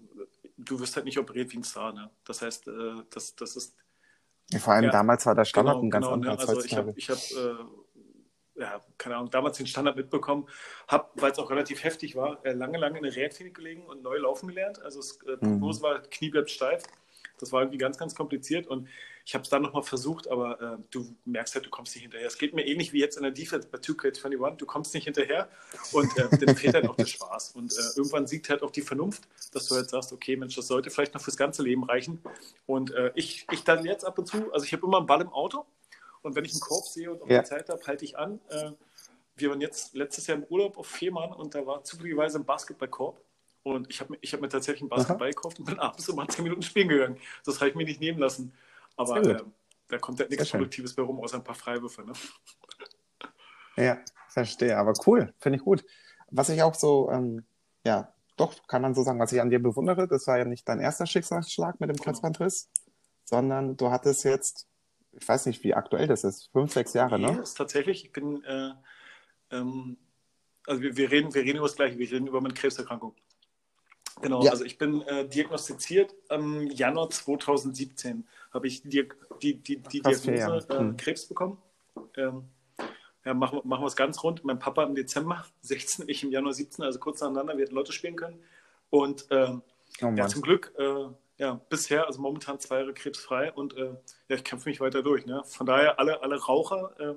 [0.57, 2.11] du wirst halt nicht operiert wie ein Star, ne?
[2.24, 3.77] Das heißt, äh, das, das ist
[4.59, 4.90] Vor allem Ja.
[4.90, 6.38] damals war der Standard ein ganz genau, anderer ne?
[6.40, 10.48] als Also ich habe, ich hab, äh, ja, keine Ahnung, damals den Standard mitbekommen,
[10.88, 14.03] habe, weil es auch relativ heftig war, äh, lange, lange in der Reha-Klinik gelegen und
[14.03, 14.81] neu laufen gelernt.
[14.83, 15.38] Also es, äh, Mhm.
[15.40, 16.83] Prognose war, Knie bleibt steif.
[17.38, 18.88] Das war irgendwie ganz, ganz kompliziert und
[19.29, 22.27] ich habe es dann nochmal versucht, aber äh, du merkst halt, du kommst nicht hinterher.
[22.27, 25.51] Es geht mir ähnlich wie jetzt in der Defense bei 2K21, du kommst nicht hinterher
[25.93, 27.51] und äh, dann fehlt halt auch der Spaß.
[27.51, 30.67] Und äh, irgendwann siegt halt auch die Vernunft, dass du halt sagst, okay, Mensch, das
[30.67, 32.23] sollte vielleicht noch fürs ganze Leben reichen.
[32.64, 35.21] Und äh, ich, ich dann jetzt ab und zu, also ich habe immer einen Ball
[35.21, 35.67] im Auto
[36.23, 37.43] und wenn ich einen Korb sehe und auch Ja.
[37.43, 38.41] die Zeit habe, halte ich an.
[38.49, 38.71] Äh,
[39.37, 43.21] wir waren jetzt letztes Jahr im Urlaub auf Fehmarn und da war zufälligerweise ein Basketballkorb.
[43.62, 46.27] Und ich habe mir, ich hab mir tatsächlich einen Basketball gekauft und bin abends immer
[46.27, 47.19] 10 Minuten spielen gegangen.
[47.45, 48.55] Das habe ich mir nicht nehmen lassen.
[48.98, 49.42] Aber äh,
[49.88, 50.50] da kommt halt nichts.
[50.50, 52.04] Produktives bei rum, außer ein paar Freiwürfe.
[52.04, 52.12] Ne?
[53.76, 54.76] Ja, verstehe.
[54.76, 55.84] Aber cool, finde ich gut.
[56.32, 57.44] Was ich auch so, ähm,
[57.84, 60.68] ja, doch, kann man so sagen, was ich an dir bewundere, das war ja nicht
[60.68, 62.04] dein erster Schicksalsschlag mit dem Genau.
[62.06, 62.70] Kreuzbandriss,
[63.24, 64.66] sondern du hattest jetzt,
[65.12, 67.40] ich weiß nicht, wie aktuell das ist, fünf, sechs Jahre, Nee, ne?
[67.40, 68.72] ist tatsächlich, ich bin, äh,
[69.52, 69.96] ähm,
[70.66, 73.14] also wir, wir, reden, wir reden über das Gleiche, wir reden über meine Krebserkrankung.
[74.22, 74.50] Genau, Ja.
[74.50, 79.09] also ich bin äh, diagnostiziert am Januar 2017 habe ich die,
[79.42, 80.96] die, die, die Diagnose äh, Hm.
[80.96, 81.59] Krebs bekommen.
[82.16, 82.44] Ähm,
[83.24, 84.44] ja, machen, wir- machen wir es ganz rund.
[84.44, 87.92] Mein Papa im Dezember 16, ich im Januar 17, also kurz nacheinander, wir hätten Lotto
[87.92, 88.42] spielen können.
[88.90, 89.62] Und ähm,
[90.02, 91.07] Oh ja, zum Glück, äh,
[91.38, 93.94] ja, bisher, also momentan zwei Jahre krebsfrei und äh,
[94.28, 95.24] ja, ich kämpfe mich weiter durch.
[95.26, 95.42] Ne?
[95.44, 97.14] Von daher, alle, alle Raucher, äh,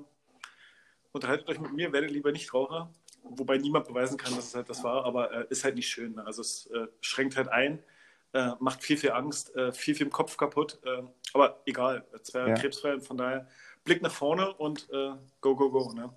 [1.12, 2.90] unterhaltet euch mit mir, werdet lieber nicht Raucher.
[3.38, 6.14] Wobei niemand beweisen kann, dass es halt das war, aber äh, ist halt nicht schön.
[6.14, 6.24] Ne?
[6.26, 7.82] Also es äh, schränkt halt ein,
[8.32, 10.80] äh, macht viel, viel Angst, äh, viel, viel im Kopf kaputt.
[10.84, 11.02] Äh,
[11.34, 12.56] aber egal, zwei Jahre Ja.
[12.56, 13.46] krebsfrei und von daher
[13.84, 15.92] Blick nach vorne und äh, go, go, go.
[15.92, 16.10] Ne?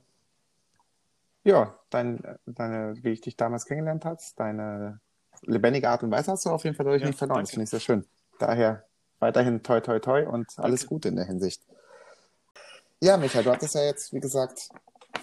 [1.43, 4.99] Ja, dein, deine, wie ich dich damals kennengelernt habe, deine
[5.41, 7.41] lebendige Art und Weise hast du auf jeden Fall dadurch Ja, nicht verloren.
[7.41, 8.05] Das finde ich sehr schön.
[8.39, 8.85] Daher
[9.19, 10.87] weiterhin toi toi toi und alles.
[10.87, 11.61] Gute in der Hinsicht.
[12.99, 14.69] Ja, Michael, du hattest ja jetzt, wie gesagt,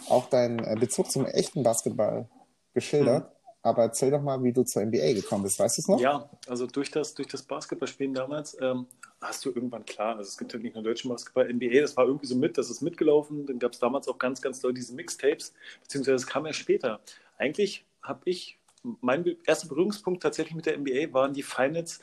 [0.09, 2.29] auch deinen äh, Bezug zum echten Basketball
[2.75, 3.31] geschildert.
[3.65, 5.59] Aber erzähl doch mal, wie du zur NBA gekommen bist.
[5.59, 6.01] Weißt du es noch?
[6.01, 8.87] Ja, also durch das, durch das Basketballspielen damals ähm,
[9.21, 12.07] hast du irgendwann klar, also es gibt ja nicht nur deutschen Basketball, NBA, das war
[12.07, 13.47] irgendwie so mit, das ist mitgelaufen.
[13.47, 17.01] Dann gab es damals auch ganz, ganz doll diese Mixtapes, beziehungsweise es kam ja später.
[17.39, 18.59] Eigentlich habe ich,
[19.01, 22.01] mein erster Berührungspunkt tatsächlich mit der NBA waren die Finals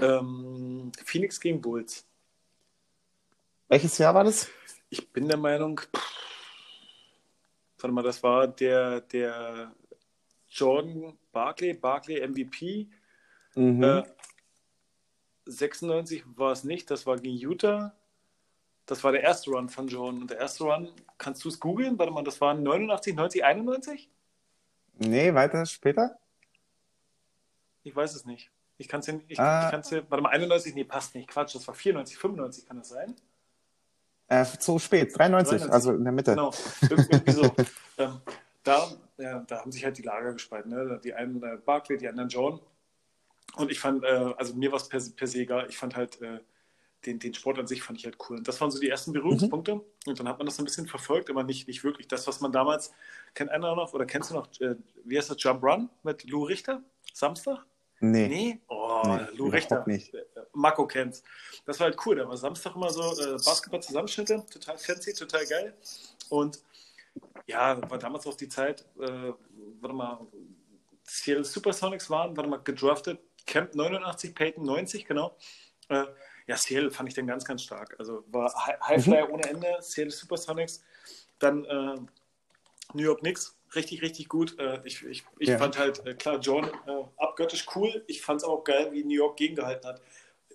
[0.00, 2.06] ähm, Phoenix gegen Bulls.
[3.68, 4.48] Welches Jahr war das?
[4.88, 6.15] Ich bin der Meinung, pff,
[7.86, 9.72] warte mal, das war der, der
[10.48, 12.88] Jordan Barkley, Barkley MVP.
[13.54, 13.82] Mhm.
[13.82, 14.02] Äh,
[15.46, 17.94] 96 war es nicht, das war gegen Utah.
[18.86, 20.22] Das war der erste Run von Jordan.
[20.22, 21.96] Und der erste Run, kannst du es googeln?
[21.98, 24.10] Warte mal, das waren 89, 90, 91?
[24.98, 26.18] Nee, weiter später?
[27.84, 28.50] Ich weiß es nicht.
[28.78, 29.66] Ich kann es ich, Ah.
[29.66, 31.28] ich kann's warte mal, 91, nee, passt nicht.
[31.28, 33.14] Quatsch, das war 94, 95, kann das sein?
[34.28, 35.72] Äh, zu spät, 93, 93.
[35.72, 36.30] also in der Mitte.
[36.32, 37.54] Genau, Ir- irgendwie so.
[37.98, 38.20] ähm,
[38.64, 40.72] da, ja, da haben sich halt die Lager gespalten.
[40.72, 41.00] Ne?
[41.02, 42.60] Die einen äh, Barkley, die anderen John.
[43.56, 45.66] Und ich fand, äh, also mir war es per, per se egal.
[45.68, 46.40] Ich fand halt äh,
[47.06, 48.38] den, den Sport an sich fand ich halt cool.
[48.38, 49.80] Und das waren so die ersten Berührungspunkte.
[50.06, 52.08] Und dann hat man das so ein bisschen verfolgt, aber nicht, nicht wirklich.
[52.08, 52.92] Das, was man damals,
[53.34, 56.42] kennt einer noch, oder kennst du noch, äh, wie heißt das, Jump Run mit Lou
[56.44, 56.82] Richter?
[57.12, 57.64] Samstag?
[58.00, 58.28] Nee.
[58.28, 58.60] Nee?
[58.68, 59.82] Oh, Nee, Lou Richter.
[59.86, 60.12] nicht.
[60.14, 61.22] Äh, Marco kennt's.
[61.64, 62.16] Das war halt cool.
[62.16, 64.44] Da war Samstag immer so äh, Basketball-Zusammenschnitte.
[64.50, 65.74] Total fancy, total geil.
[66.28, 66.60] Und
[67.46, 69.32] ja, war damals auch die Zeit, äh,
[69.80, 70.20] warte mal,
[71.04, 73.18] Seattle Supersonics waren, warte mal, gedraftet.
[73.46, 75.36] Camp 89, Peyton 90, genau.
[75.88, 76.04] Äh,
[76.48, 77.94] ja, Seattle fand ich dann ganz, ganz stark.
[77.98, 80.82] Also war Hi- Highflyer ohne Ende, Seattle Supersonics.
[81.38, 81.94] Dann äh,
[82.92, 84.58] New York Knicks, richtig, richtig gut.
[84.58, 85.58] Äh, ich ich, ich Ja.
[85.58, 88.02] fand halt, äh, klar, John äh, abgöttisch cool.
[88.08, 90.02] Ich fand es auch geil, wie New York gegengehalten hat.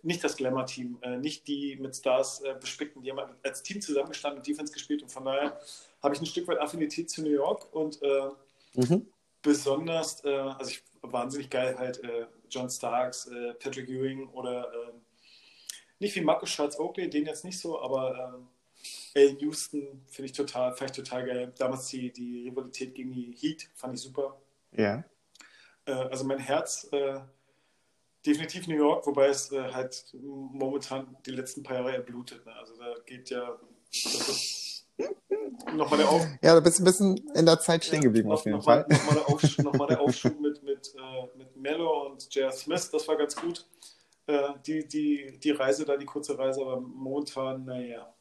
[0.03, 4.73] Nicht das Glamour-Team, nicht die mit Stars bespickten, die haben als Team zusammengestanden und Defense
[4.73, 5.03] gespielt.
[5.03, 5.59] Und von daher
[6.01, 8.29] habe ich ein Stück weit Affinität zu New York und äh,
[8.73, 9.05] Mhm.
[9.43, 13.29] besonders, äh, also ich wahnsinnig geil halt äh, John Starks,
[13.59, 14.91] Patrick Ewing oder äh,
[15.99, 18.47] nicht wie Markus Schwarz Oakley, den jetzt nicht so, aber ähm,
[19.15, 21.53] Allen Houston finde ich total, fand ich total geil.
[21.57, 24.41] Damals die, die Rivalität gegen die Heat fand ich super.
[24.71, 25.03] Ja.
[25.85, 27.19] Äh, also mein Herz äh,
[28.25, 32.45] definitiv New York, wobei es äh, halt momentan die letzten paar Jahre erblutet.
[32.45, 32.53] Ne?
[32.53, 33.59] Also da geht ja
[35.75, 38.45] nochmal der Auf Ja, du bist ein bisschen in der Zeit stehen geblieben noch, auf
[38.45, 38.85] jeden noch Fall.
[38.87, 42.51] Mal, nochmal der, Aufsch noch mal der Aufschub mit, mit, äh, mit Mello und J.R.
[42.51, 43.65] Smith, das war ganz gut.
[44.27, 48.13] Äh, die, die, die Reise da, die kurze Reise, aber momentan, naja.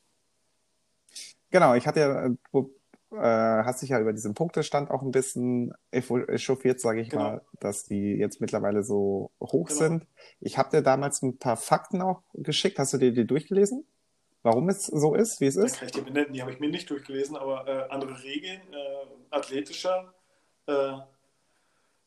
[1.50, 2.74] Genau, ich hatte ja, äh, du
[3.12, 3.16] äh,
[3.64, 7.22] hast dich ja über diesen Punktestand auch ein bisschen echauffiert, sage ich Genau.
[7.22, 9.78] mal, dass die jetzt mittlerweile so hoch Genau.
[9.80, 10.06] sind.
[10.40, 12.78] Ich habe dir damals ein paar Fakten auch geschickt.
[12.78, 13.84] Hast du dir die durchgelesen?
[14.42, 15.80] Warum es so ist, wie es ist?
[15.80, 20.14] kann benennen, die habe ich mir nicht durchgelesen, aber äh, andere Regeln, äh, athletischer,
[20.66, 20.92] äh,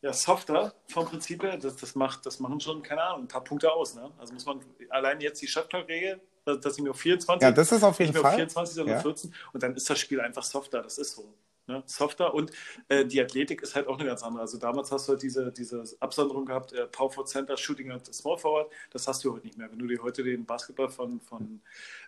[0.02, 3.44] ja, softer vom Prinzip her, das, das, macht, das machen schon, keine Ahnung, ein paar
[3.44, 3.94] Punkte aus.
[3.96, 4.12] Ne?
[4.18, 7.84] Also muss man allein jetzt die Shotclock-Regel, dass, ich mir auf 24 Ja, das ist
[7.84, 8.36] auf jeden mehr auf Fall.
[8.36, 8.98] 24, sondern Ja.
[8.98, 11.34] auf 14 und dann ist das Spiel einfach softer, das ist so.
[11.66, 11.82] Ne?
[11.86, 12.52] Softer und
[12.90, 14.42] äh, die Athletik ist halt auch eine ganz andere.
[14.42, 18.14] Also damals hast du halt diese, diese Absonderung gehabt, äh, Power Forward Center, Shooting at
[18.14, 19.72] Small Forward, das hast du heute nicht mehr.
[19.72, 21.62] Wenn du dir heute den Basketball von, von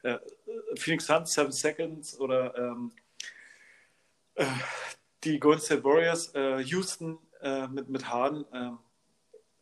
[0.03, 0.17] äh,
[0.75, 2.91] Phoenix Suns, Seven Seconds oder ähm,
[4.35, 4.45] äh,
[5.23, 8.45] die Golden State Warriors, äh, Houston äh, mit, mit Harden,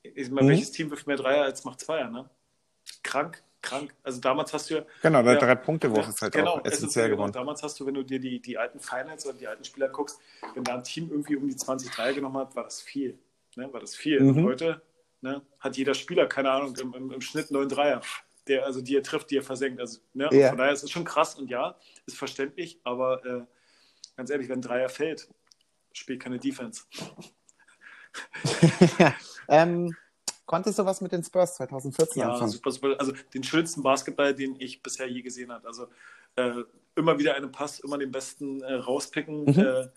[0.02, 0.50] ich meine, Mhm.
[0.50, 2.30] welches Team wirft mehr Dreier als macht Zweier, ne?
[3.04, 3.96] Krank, krank.
[4.04, 5.40] Also damals hast du ja Genau, der Ja.
[5.40, 7.18] Drei-Punkte-Woche ist halt genau, auch essentiell genau.
[7.18, 7.32] geworden.
[7.32, 10.20] Damals hast du, wenn du dir die, die alten Finals oder die alten Spieler guckst,
[10.54, 13.18] wenn da ein Team irgendwie um die 20 Dreier genommen hat, war das viel.
[13.56, 13.72] Ne?
[13.74, 14.20] War das viel.
[14.22, 14.44] Mhm.
[14.44, 14.82] Heute
[15.22, 18.02] ne, hat jeder Spieler, keine Ahnung, im, im, im Schnitt neun Dreier,
[18.48, 19.80] der, also die er trifft, die er versenkt.
[19.80, 20.30] Also, ne?
[20.32, 20.50] Ja.
[20.50, 23.42] Von daher ist es schon krass und ja, ist verständlich, aber äh,
[24.18, 25.30] ganz ehrlich, wenn ein Dreier fällt,
[25.94, 26.84] spielt keine Defense.
[29.48, 29.96] ähm,
[30.54, 32.52] konntest du was mit den Spurs 2014 Ja, anfangen?
[32.52, 32.96] super, super.
[33.00, 35.68] Also den schönsten Basketball, den ich bisher je gesehen habe.
[35.68, 35.88] Also
[36.36, 36.64] äh,
[36.96, 39.46] immer wieder einen Pass, immer den besten äh, rauspicken.
[39.46, 39.60] Mhm.
[39.60, 39.90] Äh,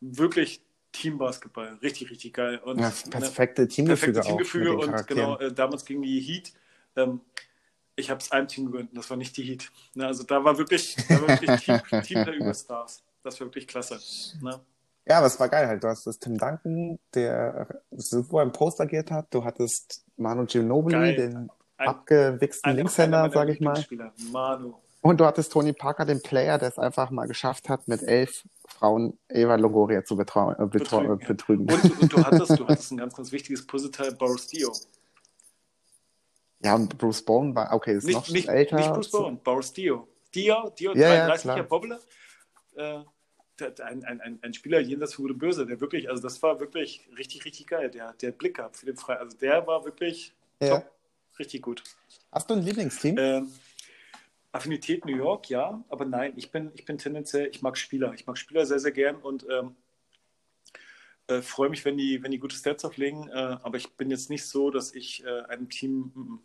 [0.00, 0.60] wirklich
[0.90, 1.78] Teambasketball.
[1.82, 2.58] Richtig, richtig geil.
[2.64, 6.52] Und, Ja, ne, perfekte Teamgefüge, perfekte Teamgefüge und genau, äh, damals gegen die Heat.
[6.96, 7.20] Ähm,
[7.94, 9.70] ich habe es einem Team gegönnt und das war nicht die Heat.
[9.94, 13.04] Ne, also da war wirklich, da war wirklich Team, Team der Überstars.
[13.22, 14.00] Das war wirklich klasse.
[14.42, 14.58] Ne?
[15.06, 15.82] Ja, aber es war geil halt.
[15.82, 19.26] Du hast das Tim Duncan, der super im Post agiert hat.
[19.34, 21.16] Du hattest Manu Ginobili, Geil.
[21.16, 23.84] den Ein- abgewichsten Linkshänder, sage ich mal.
[24.30, 24.74] Manu.
[25.00, 28.30] Und du hattest Tony Parker, den Player, der es einfach mal geschafft hat, mit elf
[28.68, 31.26] Frauen Eva Longoria zu betrau äh, Betrügen, äh, ja.
[31.28, 31.68] betrügen.
[31.72, 34.72] Und, und du, hattest, du hattest ein ganz, ganz wichtiges Puzzleteil, Boris Dio.
[36.60, 38.76] Ja, und Bruce Bowen war, okay, ist Nicht, noch nicht, älter.
[38.76, 40.06] nicht Bruce Bowen, Boris Dio.
[40.32, 41.56] Dio, Dio Ja, ja, 33 klar.
[41.56, 42.00] Jahre Bobble.
[42.76, 43.00] Äh,
[43.80, 47.44] ein, ein, ein, Spieler jenseits von Gute Böse, der wirklich, also das war wirklich richtig,
[47.44, 47.90] richtig geil.
[47.90, 49.16] Der, der Blick gehabt für den Frei.
[49.16, 50.78] Also der war wirklich Ja.
[50.80, 50.90] top,
[51.38, 51.82] richtig gut.
[52.30, 53.16] Hast du ein Lieblingsteam?
[53.18, 53.52] Ähm,
[54.52, 58.12] Affinität New York, ja, aber nein, ich bin, ich bin tendenziell, ich mag Spieler.
[58.14, 59.76] Ich mag Spieler sehr, sehr gern und ähm,
[61.28, 63.28] äh, freue mich, wenn die, wenn die gute Stats auflegen.
[63.28, 66.40] Äh, aber ich bin jetzt nicht so, dass ich äh, einem Team, mm, mm.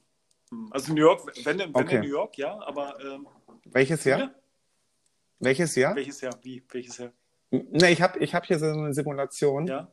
[0.50, 1.96] Hm, Also New York, wenn, wenn Okay.
[1.96, 3.28] in New York, ja, aber ähm,
[3.66, 4.32] Welches Jahr?
[5.40, 5.96] Welches Jahr?
[5.96, 6.34] welches Jahr?
[6.44, 6.64] Wie?
[6.72, 7.12] Welches Jahr?
[7.52, 9.68] Ne, ich habe ich hab hier so eine Simulation.
[9.68, 9.90] Ja?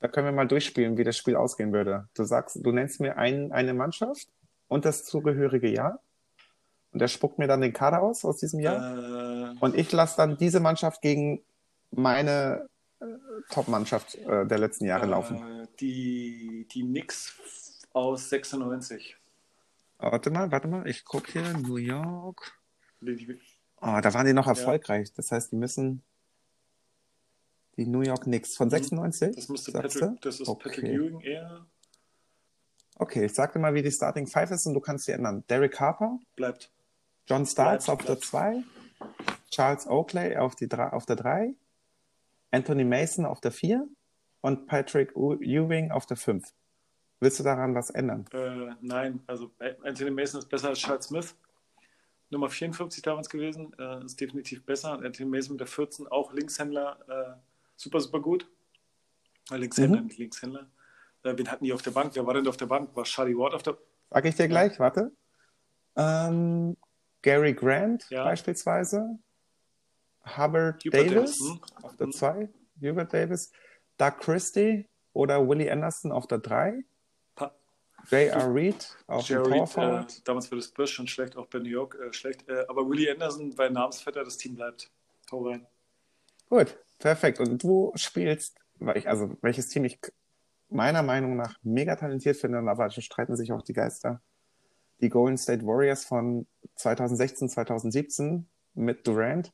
[0.00, 2.08] Da können wir mal durchspielen, wie das Spiel ausgehen würde.
[2.14, 4.28] Du sagst, du nennst mir ein, eine Mannschaft
[4.68, 6.00] und das zugehörige Jahr.
[6.92, 9.52] Und der spuckt mir dann den Kader aus aus diesem Jahr.
[9.52, 11.42] Äh, Und ich lasse dann diese Mannschaft gegen
[11.90, 12.68] meine
[13.00, 13.06] äh,
[13.50, 15.62] Top-Mannschaft äh, der letzten Jahre laufen.
[15.62, 19.16] äh, die, die Knicks aus 96.
[19.98, 22.52] Warte mal, warte mal, ich gucke hier, New York.
[23.82, 25.12] Oh, da waren die noch erfolgreich.
[25.12, 26.02] Das heißt, die müssen
[27.76, 29.28] die New York Knicks von 96.
[29.28, 29.34] Mhm.
[29.34, 30.68] das müsste Patrick, das ist okay.
[30.68, 31.66] Patrick Ewing eher.
[32.96, 35.42] Okay, ich sag dir mal, wie die Starting Five ist und du kannst sie ändern.
[35.48, 36.70] Derek Harper, Bleibt.
[37.26, 38.24] John Starks Bleibt, auf der bleibt.
[38.24, 38.62] 2,
[39.50, 41.54] Charles Oakley auf, die drei, auf der 3,
[42.52, 43.88] Anthony Mason auf der 4
[44.42, 46.52] und Patrick Ewing auf der 5.
[47.18, 48.26] Willst du daran was ändern?
[48.32, 49.50] Äh, nein, also
[49.82, 51.34] Anthony Mason ist besser als Charles Smith.
[52.32, 54.92] Nummer 54 damals gewesen, äh, ist definitiv besser.
[54.94, 57.40] Anthony Mason mit der 14 auch Linkshändler, äh,
[57.76, 58.48] super, super gut.
[59.50, 60.06] Äh, Linkshändler, Mhm.
[60.06, 60.66] nicht Linkshändler.
[61.24, 62.12] Äh, wen hatten die auf der Bank?
[62.14, 62.96] Wer war denn auf der Bank?
[62.96, 63.76] War Charlie Ward auf der
[64.10, 65.12] Sag ich dir gleich, warte.
[65.96, 66.76] Ähm,
[67.22, 68.24] Gary Grant Ja.
[68.24, 69.18] beispielsweise,
[70.24, 71.60] Hubbard Hubert Davis Davis, hm.
[71.82, 72.12] auf der Hm.
[72.12, 72.48] 2,
[72.80, 73.52] Hubert Davis,
[73.98, 76.82] Doug Christie oder Willie Anderson auf der 3, Pa
[78.10, 78.54] J.R.
[78.54, 81.68] Reed dem Jerry Power Reed, äh, damals war das Spurs schon schlecht, auch bei New
[81.68, 82.48] York äh, schlecht.
[82.48, 84.90] Äh, aber Willie Anderson, weil Namensvetter, das Team bleibt.
[85.30, 85.66] Hau rein.
[86.48, 87.40] Gut, perfekt.
[87.40, 89.98] Und du spielst, weil ich, also welches Team ich
[90.68, 94.20] meiner Meinung nach mega talentiert finde, und aber streiten sich auch die Geister.
[95.00, 99.52] Die Golden State Warriors von 2016, 2017 mit Durant,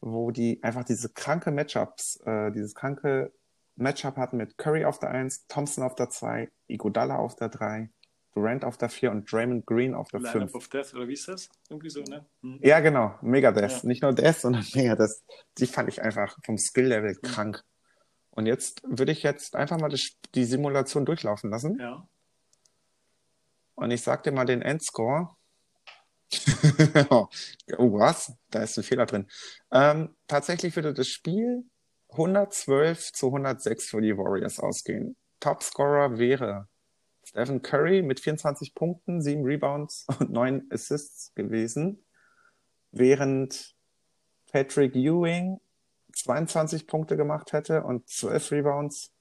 [0.00, 3.32] wo die einfach diese kranke Matchups, äh, dieses kranke
[3.78, 7.90] Matchup hatten mit Curry auf der 1, Thompson auf der 2, Iguodala auf der 3,
[8.34, 10.34] Durant auf der 4 und Draymond Green auf der 5.
[10.34, 11.48] Lineup of Death, oder wie ist das?
[11.68, 12.26] Irgendwie so, ne?
[12.42, 12.60] Hm.
[12.62, 13.14] Ja, genau.
[13.22, 13.70] Megadeth.
[13.70, 13.80] Ja.
[13.84, 15.22] Nicht nur Death, sondern Megadeth.
[15.58, 17.26] Die fand ich einfach vom Skill-Level Mhm.
[17.26, 17.64] krank.
[18.30, 19.92] Und jetzt würde ich jetzt einfach mal
[20.34, 21.78] die Simulation durchlaufen lassen.
[21.80, 22.06] Ja.
[23.74, 25.30] Und ich sag dir mal den Endscore.
[27.10, 27.28] oh,
[27.98, 28.32] was?
[28.50, 29.26] Da ist ein Fehler drin.
[29.72, 31.64] Ähm, tatsächlich würde das Spiel
[32.10, 35.16] 112 zu 106 für die Warriors ausgehen.
[35.40, 36.68] Topscorer wäre
[37.24, 42.04] Stephen Curry mit 24 Punkten, 7 Rebounds und 9 Assists gewesen,
[42.90, 43.74] während
[44.50, 45.60] Patrick Ewing
[46.14, 49.12] 22 Punkte gemacht hätte und 12 Rebounds,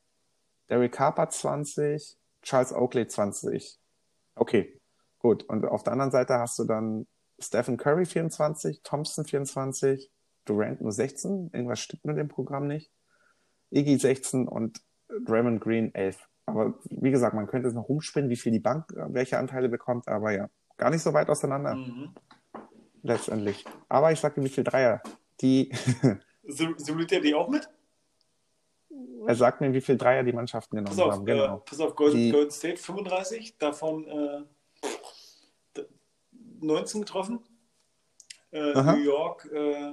[0.70, 3.78] Derek Harper 20, Charles Oakley 20.
[4.36, 4.80] Okay,
[5.20, 5.44] gut.
[5.44, 7.08] Und auf der anderen Seite hast du dann
[7.40, 10.10] Stephen Curry 24, Thompson 24,
[10.50, 11.50] Durant nur 16.
[11.54, 12.92] Irgendwas stimmt mit dem Programm nicht.
[13.72, 14.82] Iggy 16 und
[15.26, 16.28] Draymond Green 11.
[16.46, 19.68] Aber wie gesagt, man könnte es noch rumspinnen, wie viel die Bank äh, welche Anteile
[19.70, 22.14] bekommt, aber ja, gar nicht so weit auseinander Mhm.
[23.04, 23.66] letztendlich.
[23.90, 25.02] Aber ich sage dir, wie viel Dreier.
[25.42, 25.72] Die,
[26.48, 27.70] Sim- Simuliert ihr die auch mit?
[29.28, 31.26] er sagt mir, wie viel Dreier die Mannschaften genommen Pass auf, haben.
[31.26, 31.58] Genau.
[31.58, 34.44] äh, pass auf Golden, Die- Golden State 35, davon äh,
[35.76, 35.86] d-
[36.62, 37.40] 19 getroffen.
[38.52, 38.82] Äh.
[38.82, 39.92] New York äh,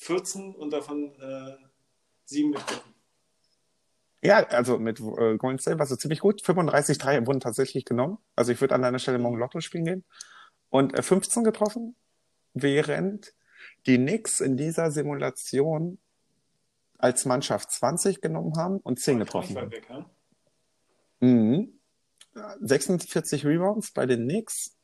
[0.00, 1.56] 14 und davon äh,
[2.24, 2.94] 7 getroffen.
[4.22, 6.42] Ja, also mit äh, Golden State war es ziemlich gut.
[6.42, 8.18] 35 Dreier wurden tatsächlich genommen.
[8.36, 10.04] Also ich würde an deiner Stelle morgen Lotto spielen gehen.
[10.68, 11.96] Und äh, 15 getroffen,
[12.54, 13.34] während
[13.86, 15.98] die Knicks in dieser Simulation
[16.98, 19.70] als Mannschaft 20 genommen haben und 10 Nicht getroffen haben.
[19.70, 20.10] weg, ja?
[21.20, 21.78] Mhm.
[22.60, 24.76] 46 Rebounds bei den Knicks,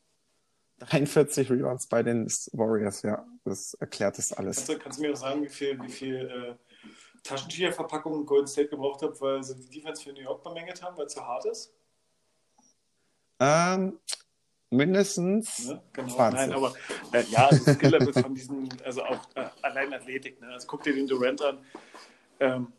[0.79, 3.25] 43 Rebounds bei den Warriors, ja.
[3.43, 4.57] Das erklärt das alles.
[4.57, 6.77] Kannst, du, kannst du mir auch sagen, wie viel, wie viel äh,
[7.23, 11.07] Taschentücherverpackungen Golden State gebraucht hat, weil sie die Defense für New York bemängelt haben, weil
[11.07, 11.73] es zu hart ist?
[13.39, 13.99] Ähm,
[14.69, 15.81] mindestens Ne?
[15.93, 16.15] Genau.
[16.15, 16.39] 20.
[16.39, 16.73] Nein, aber
[17.11, 20.39] äh, ja, das Skill-Level von diesen, also auch äh, allein Athletik.
[20.41, 20.47] Ne?
[20.47, 21.65] Also guck dir den Durant an.
[22.39, 22.73] Ähm,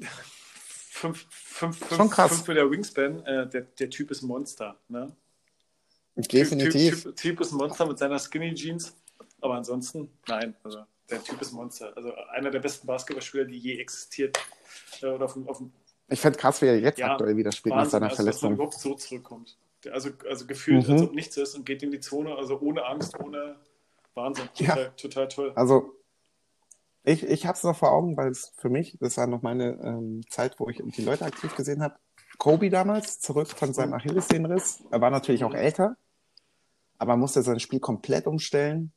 [0.00, 2.32] fünf, fünf, fünf, Schon krass.
[2.32, 4.76] fünf mit der Wingspan, äh, der, der Typ ist Monster.
[4.88, 5.14] Ne?
[6.16, 6.94] Definitiv.
[6.94, 8.94] Typ, typ, typ ist ein Monster mit seiner Skinny Jeans,
[9.40, 11.92] aber ansonsten, nein, also der Typ ist ein Monster.
[11.96, 14.38] Also einer der besten Basketballspieler, die je existiert.
[15.00, 15.62] Äh, oder auf, auf
[16.08, 18.38] Ich finde krass, wie er jetzt Ja, aktuell wieder spielt nach Wahnsinn, seiner also, dass
[18.38, 18.54] Verletzung.
[18.54, 19.56] überhaupt so zurückkommt.
[19.90, 20.92] Also, also gefühlt, Mhm.
[20.94, 23.56] als ob nichts ist und geht in die Zone, also ohne Angst, ohne
[24.14, 24.48] Wahnsinn.
[24.56, 24.74] Ja.
[24.74, 25.52] Total, total toll.
[25.56, 25.92] Also,
[27.04, 29.72] ich, ich habe es noch vor Augen, weil es für mich, das war noch meine
[29.82, 31.96] ähm, Zeit, wo ich die Leute aktiv gesehen habe.
[32.38, 34.84] Kobe damals, zurück von seinem Achillessehnenriss.
[34.90, 35.96] Er war natürlich auch älter,
[37.02, 38.92] aber musste sein Spiel komplett umstellen.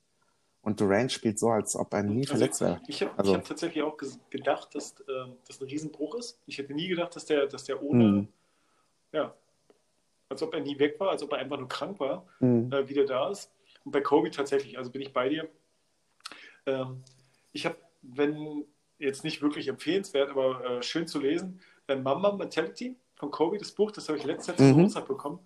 [0.62, 2.80] Und Durant spielt so, als ob er nie verletzt wäre.
[2.88, 3.98] Ich habe Also- hab tatsächlich auch
[4.30, 6.40] gedacht, dass ähm, das ein Riesenbruch ist.
[6.46, 8.28] Ich hätte nie gedacht, dass der, dass der ohne, Mhm.
[9.12, 9.34] ja,
[10.30, 12.72] als ob er nie weg war, als ob er einfach nur krank war, Mhm.
[12.72, 13.52] äh, wieder da ist.
[13.84, 15.48] Und bei Kobe tatsächlich, also bin ich bei dir.
[16.68, 17.04] Ähm,
[17.54, 18.66] ich habe, wenn
[19.00, 23.72] jetzt nicht wirklich empfehlenswert, aber äh, schön zu lesen, äh, Mamba Mentality von Kobe, das
[23.72, 24.76] Buch, das habe ich letztes Jahr zum Mhm.
[24.78, 25.40] Geburtstag bekommen.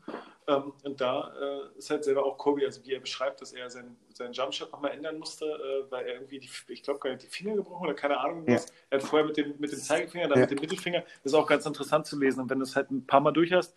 [0.50, 3.70] Ähm, und da äh, ist halt selber auch Kobe, also wie er beschreibt, dass er
[3.70, 7.22] seinen, seinen Jumpshot nochmal ändern musste, äh, weil er irgendwie, die, ich glaube, gar nicht
[7.22, 8.56] die Finger gebrochen oder keine Ahnung Ja.
[8.56, 8.66] was.
[8.90, 10.46] Er hat vorher mit dem, mit dem Zeigefinger, dann Ja.
[10.46, 11.02] mit dem Mittelfinger.
[11.02, 12.42] Das ist auch ganz interessant zu lesen.
[12.42, 13.76] Und wenn du es halt ein paar Mal durch hast,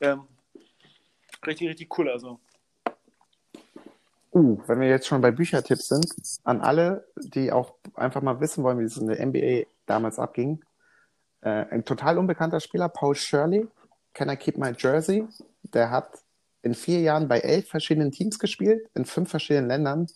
[0.00, 0.28] ähm,
[1.44, 2.08] richtig, richtig cool.
[2.08, 2.38] Also,
[4.34, 6.06] Uh, wenn wir jetzt schon bei Büchertipps sind,
[6.44, 10.64] an alle, die auch einfach mal wissen wollen, wie es in der NBA damals abging.
[11.42, 13.68] Äh, ein total unbekannter Spieler, Paul Shirley,
[14.14, 15.28] Can I Keep My Jersey?
[15.74, 16.10] Der hat
[16.62, 20.06] in vier Jahren bei elf verschiedenen Teams gespielt, in fünf verschiedenen Ländern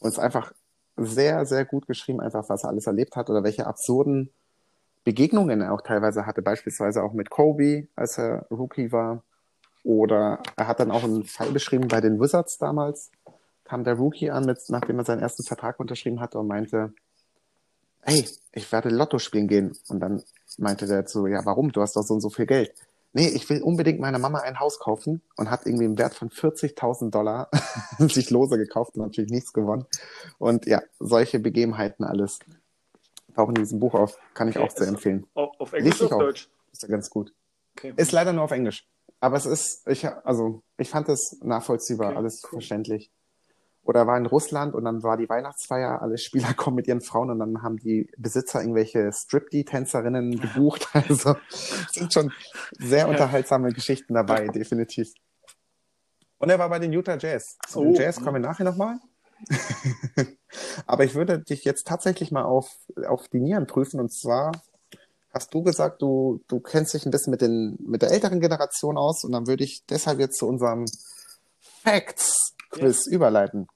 [0.00, 0.52] und ist einfach
[0.96, 4.30] sehr, sehr gut geschrieben, einfach was er alles erlebt hat oder welche absurden
[5.02, 9.22] Begegnungen er auch teilweise hatte, beispielsweise auch mit Kobe, als er Rookie war.
[9.82, 13.10] Oder er hat dann auch einen Fall beschrieben bei den Wizards damals,
[13.64, 16.94] kam der Rookie an, mit, nachdem er seinen ersten Vertrag unterschrieben hatte und meinte,
[18.00, 19.76] hey, ich werde Lotto spielen gehen.
[19.88, 20.22] Und dann
[20.56, 21.70] meinte der so, ja, warum?
[21.72, 22.72] Du hast doch so und so viel Geld.
[23.16, 26.30] Nee, ich will unbedingt meiner Mama ein Haus kaufen und hat irgendwie im Wert von
[26.30, 27.48] 40.000 Dollar
[27.98, 29.86] sich Lose gekauft und natürlich nichts gewonnen.
[30.38, 32.40] Und ja, solche Begebenheiten alles
[33.36, 34.18] tauchen in diesem Buch auf.
[34.34, 35.26] Kann ich Okay, auch sehr empfehlen.
[35.34, 36.22] auf, auf Englisch Richtig oder auf.
[36.22, 36.48] Deutsch?
[36.72, 37.32] Ist ja ganz gut.
[37.76, 37.94] Okay.
[37.96, 38.84] Ist leider nur auf Englisch.
[39.20, 42.50] Aber es ist, ich, also, ich fand es nachvollziehbar, Okay, alles cool.
[42.58, 43.10] verständlich.
[43.84, 47.00] Oder er war in Russland und dann war die Weihnachtsfeier, alle Spieler kommen mit ihren
[47.00, 50.88] Frauen und dann haben die Besitzer irgendwelche Striptease-Tänzerinnen gebucht.
[50.94, 51.36] Also
[51.92, 52.32] sind schon
[52.78, 55.12] sehr unterhaltsame Geschichten dabei, definitiv.
[56.38, 57.56] Und er war bei den Utah Jazz.
[57.68, 57.94] Zu den Oh.
[57.98, 58.98] Jazz kommen wir nachher nochmal.
[60.86, 62.70] Aber ich würde dich jetzt tatsächlich mal auf,
[63.06, 64.00] auf die Nieren prüfen.
[64.00, 64.52] Und zwar
[65.32, 68.96] hast du gesagt, du, du kennst dich ein bisschen mit, den, mit der älteren Generation
[68.96, 69.24] aus.
[69.24, 70.86] Und dann würde ich deshalb jetzt zu unserem
[71.82, 73.66] Facts-Quiz überleiten.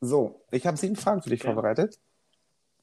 [0.00, 1.52] So, ich habe sieben Fragen für dich Okay.
[1.52, 1.98] vorbereitet.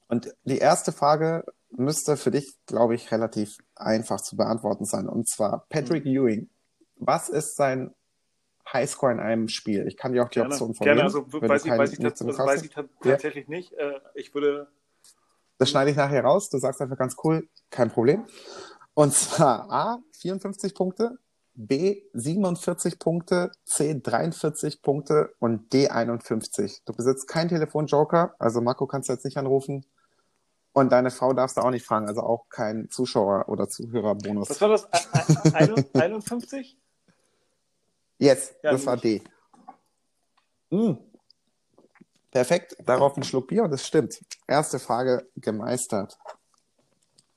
[0.07, 5.07] Und die erste Frage müsste für dich, glaube ich, relativ einfach zu beantworten sein.
[5.07, 6.11] Und zwar Patrick Mhm.
[6.11, 6.49] Ewing.
[6.97, 7.93] Was ist sein
[8.71, 9.87] Highscore in einem Spiel?
[9.87, 10.97] Ich kann dir auch die Gerne, Optionen formulieren.
[10.97, 11.03] gerne.
[11.25, 12.65] also wenn weiß du ich, weiß ich, also weiß hast.
[12.65, 13.11] ich ta- Ja.
[13.11, 13.73] tatsächlich nicht.
[13.73, 14.67] Äh, ich würde,
[15.59, 16.49] Das schneide ich nachher raus.
[16.49, 18.25] Du sagst einfach ganz cool, kein Problem.
[18.95, 21.17] Und zwar A, 54 Punkte,
[21.55, 26.81] B, 47 Punkte, C, 43 Punkte und D, 51.
[26.85, 29.85] Du besitzt keinen Telefonjoker, also Marco kannst du jetzt nicht anrufen.
[30.75, 34.49] Und deine Frau darfst du auch nicht fragen, also auch kein Zuschauer- oder Zuhörerbonus.
[34.49, 34.87] was war das?
[35.53, 36.77] Ein- ein- 51?
[38.17, 39.23] Yes, Ja, das war nämlich.
[40.71, 40.75] D.
[40.75, 40.97] Mm.
[42.31, 44.19] Perfekt, darauf ein Schluck Bier und es stimmt.
[44.47, 46.17] Erste Frage gemeistert.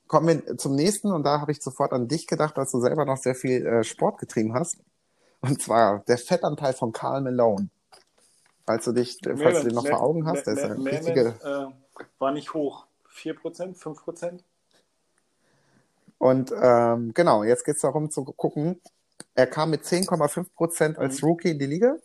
[0.08, 3.04] Kommen wir zum nächsten und da habe ich sofort an dich gedacht, als du selber
[3.04, 4.78] noch sehr viel äh, Sport getrieben hast.
[5.40, 7.68] Und zwar der Fettanteil von Karl Malone.
[8.64, 11.34] Falls du dich, falls du den noch vor Augen hast, der ist ein richtige.
[11.42, 12.86] äh, war nicht hoch.
[13.14, 14.40] 4%, 5%?
[16.18, 18.80] Und ähm, genau, jetzt geht es darum zu gucken.
[19.34, 21.28] Er kam mit 10,5 Prozent als Mhm.
[21.28, 21.96] Rookie in die Liga.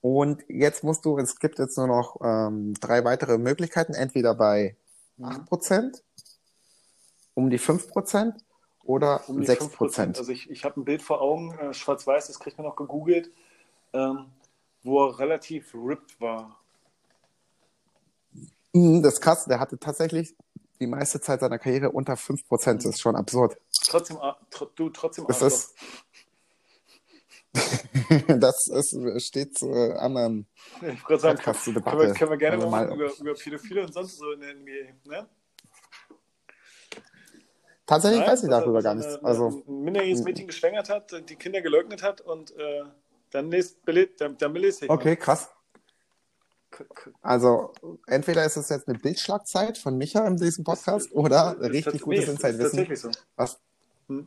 [0.00, 4.76] Und jetzt musst du, es gibt jetzt nur noch ähm, drei weitere Möglichkeiten, entweder bei
[5.16, 5.24] Mhm.
[5.26, 6.02] 8 Prozent,
[7.34, 8.44] um die 5 Prozent
[8.84, 9.68] oder Um die 6 5%.
[9.76, 10.18] Prozent.
[10.18, 13.30] Also ich, ich habe ein Bild vor Augen, äh, schwarz-weiß, das kriegt man noch gegoogelt,
[13.92, 14.26] ähm,
[14.82, 16.58] wo er relativ ripped war.
[18.72, 20.34] Mhm, Das ist krass, der hatte tatsächlich
[20.80, 22.84] die meiste Zeit seiner Karriere unter 5 Prozent.
[22.84, 23.56] Das ist schon absurd.
[23.86, 24.18] Trotzdem,
[24.50, 25.74] tr du, trotzdem Das ist,
[28.28, 32.30] das ist, steht zu äh, anderen Ich wollte gerade sagen, Podcast zur können wir, können
[32.30, 34.92] wir gerne Also mal, mal- über, über Pädophile und sonst so in der NBA.
[35.04, 35.28] Ne?
[37.86, 39.14] Tatsächlich Nein, weiß ich er- darüber gar nichts.
[39.16, 42.82] eine- Also, ein minderjähriges Mädchen geschwängert hat, die Kinder geleugnet hat und äh,
[43.30, 44.88] dann lässt Billet, dann, dann belegt sich.
[44.90, 45.50] okay, krass.
[47.22, 47.72] Also,
[48.06, 52.02] entweder ist es jetzt eine Bildschlagzeit von Micha in diesem Podcast oder ist richtig tats-
[52.02, 52.62] gutes nee, Insight-Wissen.
[52.78, 53.10] tatsächlich so.
[53.36, 53.60] Was?
[54.08, 54.26] Hm.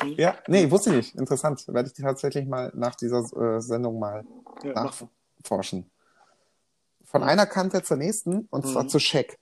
[0.00, 0.12] Hm.
[0.18, 1.14] Ja, nee, wusste ich nicht.
[1.14, 1.66] Interessant.
[1.68, 3.20] Werde ich tatsächlich mal nach dieser
[3.56, 4.24] äh, Sendung mal
[4.62, 5.90] Ja, nachforschen.
[7.06, 8.88] Von einer Kante zur nächsten und zwar Mhm.
[8.90, 9.38] zu Shaq.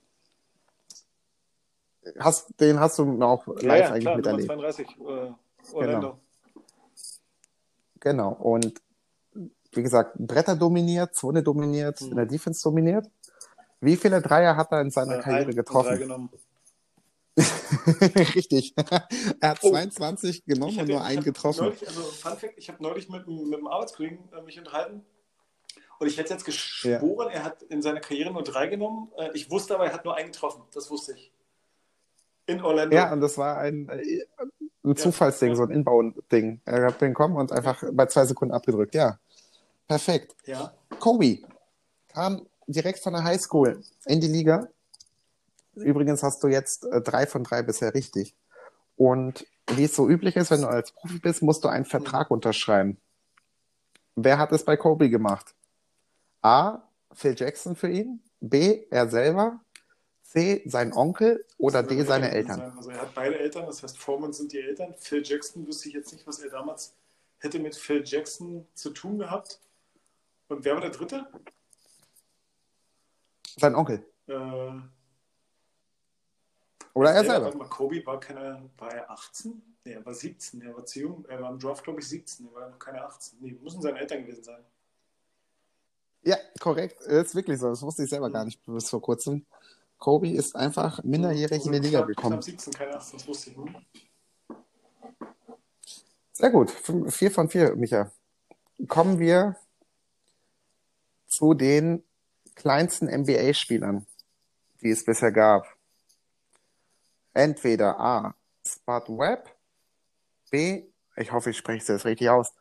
[2.19, 4.47] Hast, den hast du auch live Ja, ja, eigentlich klar, Nummer miterlebt.
[4.47, 4.87] 32.
[4.99, 6.19] Äh, Orlando.
[7.99, 8.33] Genau.
[8.33, 8.81] Und
[9.71, 12.09] wie gesagt, Bretter dominiert, Zone dominiert, Mhm.
[12.11, 13.09] in der Defense dominiert.
[13.81, 16.29] Wie viele Dreier hat er in seiner Äh, Karriere getroffen?
[18.35, 18.73] Richtig.
[19.41, 19.69] er hat Oh.
[19.71, 21.65] 22 genommen und nur einen getroffen.
[21.65, 25.05] Neulich, also Fun Fact, ich habe neulich mit, einem- mit einem Arbeitskollegen äh, mich unterhalten
[25.99, 29.11] und ich hätte jetzt geschworen, er hat in seiner Karriere nur drei genommen.
[29.17, 30.63] Äh, ich wusste aber, er hat nur einen getroffen.
[30.73, 31.31] Das wusste ich.
[32.47, 32.95] In Orlando.
[32.95, 34.25] Ja, und das war ein, äh,
[34.83, 35.55] ein Zufallsding, ja.
[35.55, 36.61] so ein Inbau-Ding.
[36.65, 38.93] Er hat den kommen und einfach bei zwei Sekunden abgedrückt.
[38.93, 39.17] Ja,
[39.87, 40.35] perfekt.
[40.45, 40.73] ja.
[40.99, 41.39] Kobe
[42.09, 44.67] kam direkt von der Highschool in die Liga.
[45.75, 48.35] Übrigens hast du jetzt äh, drei von drei bisher richtig.
[48.95, 52.31] Und wie es so üblich ist, wenn du als Profi bist, musst du einen Vertrag
[52.31, 52.97] unterschreiben.
[54.15, 55.53] Wer hat es bei Kobe gemacht?
[56.41, 56.83] A.
[57.11, 58.21] Phil Jackson für ihn.
[58.39, 58.85] B.
[58.89, 59.59] Er selber.
[60.25, 60.63] C.
[60.65, 61.45] Sein Onkel.
[61.57, 62.01] Oder D.
[62.03, 62.73] Seine Eltern.
[62.75, 64.93] Also er hat beide Eltern, das heißt Foreman sind die Eltern.
[64.97, 66.93] Phil Jackson wüsste ich jetzt nicht, was er damals
[67.39, 69.59] hätte mit Phil Jackson zu tun gehabt.
[70.47, 71.27] Und wer war der Dritte?
[73.57, 74.03] Sein Onkel.
[74.27, 74.33] Äh,
[76.93, 77.45] Oder er selber, selber.
[77.45, 79.61] warte mal, Kobe war keine, war er 18?
[79.85, 81.25] Nee, er war 17, er war zu jung.
[81.29, 83.37] Er war im Draft, glaube ich, 17, er war noch keine 18.
[83.39, 84.63] Nee, müssen seine Eltern gewesen sein.
[86.23, 86.99] Ja, korrekt.
[87.01, 87.69] Ist wirklich so.
[87.69, 89.45] Das wusste ich selber gar nicht bis vor kurzem.
[90.05, 92.33] Kobe ist einfach minderjährig in die Liga knapp, gekommen.
[92.33, 93.57] Knapp 17, keine 18, das wusste ich.
[93.57, 93.75] Hm?
[96.31, 96.69] Sehr gut.
[96.69, 98.11] Fünf- Vier von vier, Micha.
[98.87, 99.55] Kommen wir
[101.25, 102.03] zu den
[102.53, 104.05] kleinsten NBA-Spielern,
[104.81, 105.65] die es bisher gab.
[107.33, 108.35] Entweder A.
[108.63, 109.55] Spud Webb,
[110.51, 110.83] B.
[111.15, 112.53] Ich hoffe, ich spreche das richtig aus.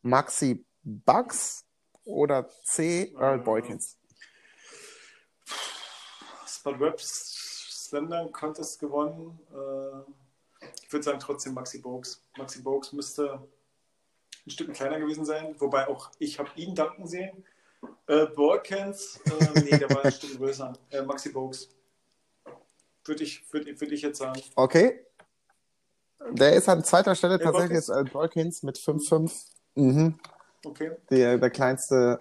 [0.00, 1.66] Maxi Bucks
[2.06, 3.12] oder C.
[3.18, 3.98] Earl Boykins.
[6.66, 9.38] Spud Web Slam Dunk Contest gewonnen.
[9.52, 12.20] Äh, ich würde sagen trotzdem Maxi Bogues.
[12.36, 13.40] Maxi Bogues müsste
[14.44, 17.44] ein Stück kleiner gewesen sein, wobei auch ich habe ihn danken sehen.
[18.08, 20.72] Äh, Borkens, äh, nee, der war ein Stück größer.
[20.90, 21.68] Äh, Maxi Bogues.
[23.04, 24.42] Würde ich, würd, würd ich jetzt sagen.
[24.56, 25.06] Okay.
[26.30, 29.32] Der ist an zweiter Stelle Earl tatsächlich jetzt Earl Boykins mit 5-5.
[29.76, 30.18] Mhm.
[30.64, 30.96] Okay.
[31.10, 32.18] Der, der kleinste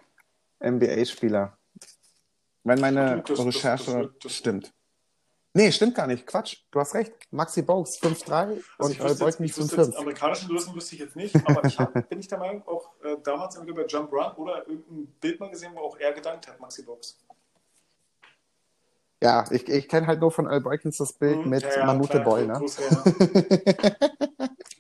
[0.60, 1.55] NBA-Spieler.
[2.66, 4.74] Wenn meine das- Recherche das das- stimmt.
[5.54, 6.28] Nee, stimmt gar nicht.
[6.28, 6.58] Quatsch.
[6.72, 7.14] Du hast recht.
[7.32, 9.96] Maxi Bogues 5-3 Also und Earl jetzt 5-5.
[9.96, 13.16] amerikanischen Größen wüsste ich jetzt nicht, aber ich hab, bin ich der Meinung, auch äh,
[13.24, 16.60] damals entweder bei Jump Run oder irgendein Bild mal gesehen, wo auch er gedankt hat,
[16.60, 17.18] Maxi Bogues.
[19.24, 21.86] Ja, ich, ich kenne halt nur von Earl Boykins das Bild Mhm, mit ja, ja,
[21.86, 22.60] Manute klar, Boy, ne?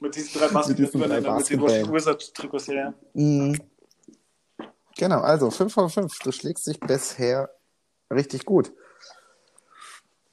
[0.01, 1.61] mit diesen drei Masken Mit drei übereinander, mit den.
[1.61, 2.93] Washington Wizards Trikots, ja, ja.
[3.13, 3.57] Mhm.
[4.97, 6.19] Genau, also 5 von 5.
[6.19, 7.49] Du schlägst dich bisher
[8.11, 8.71] richtig gut.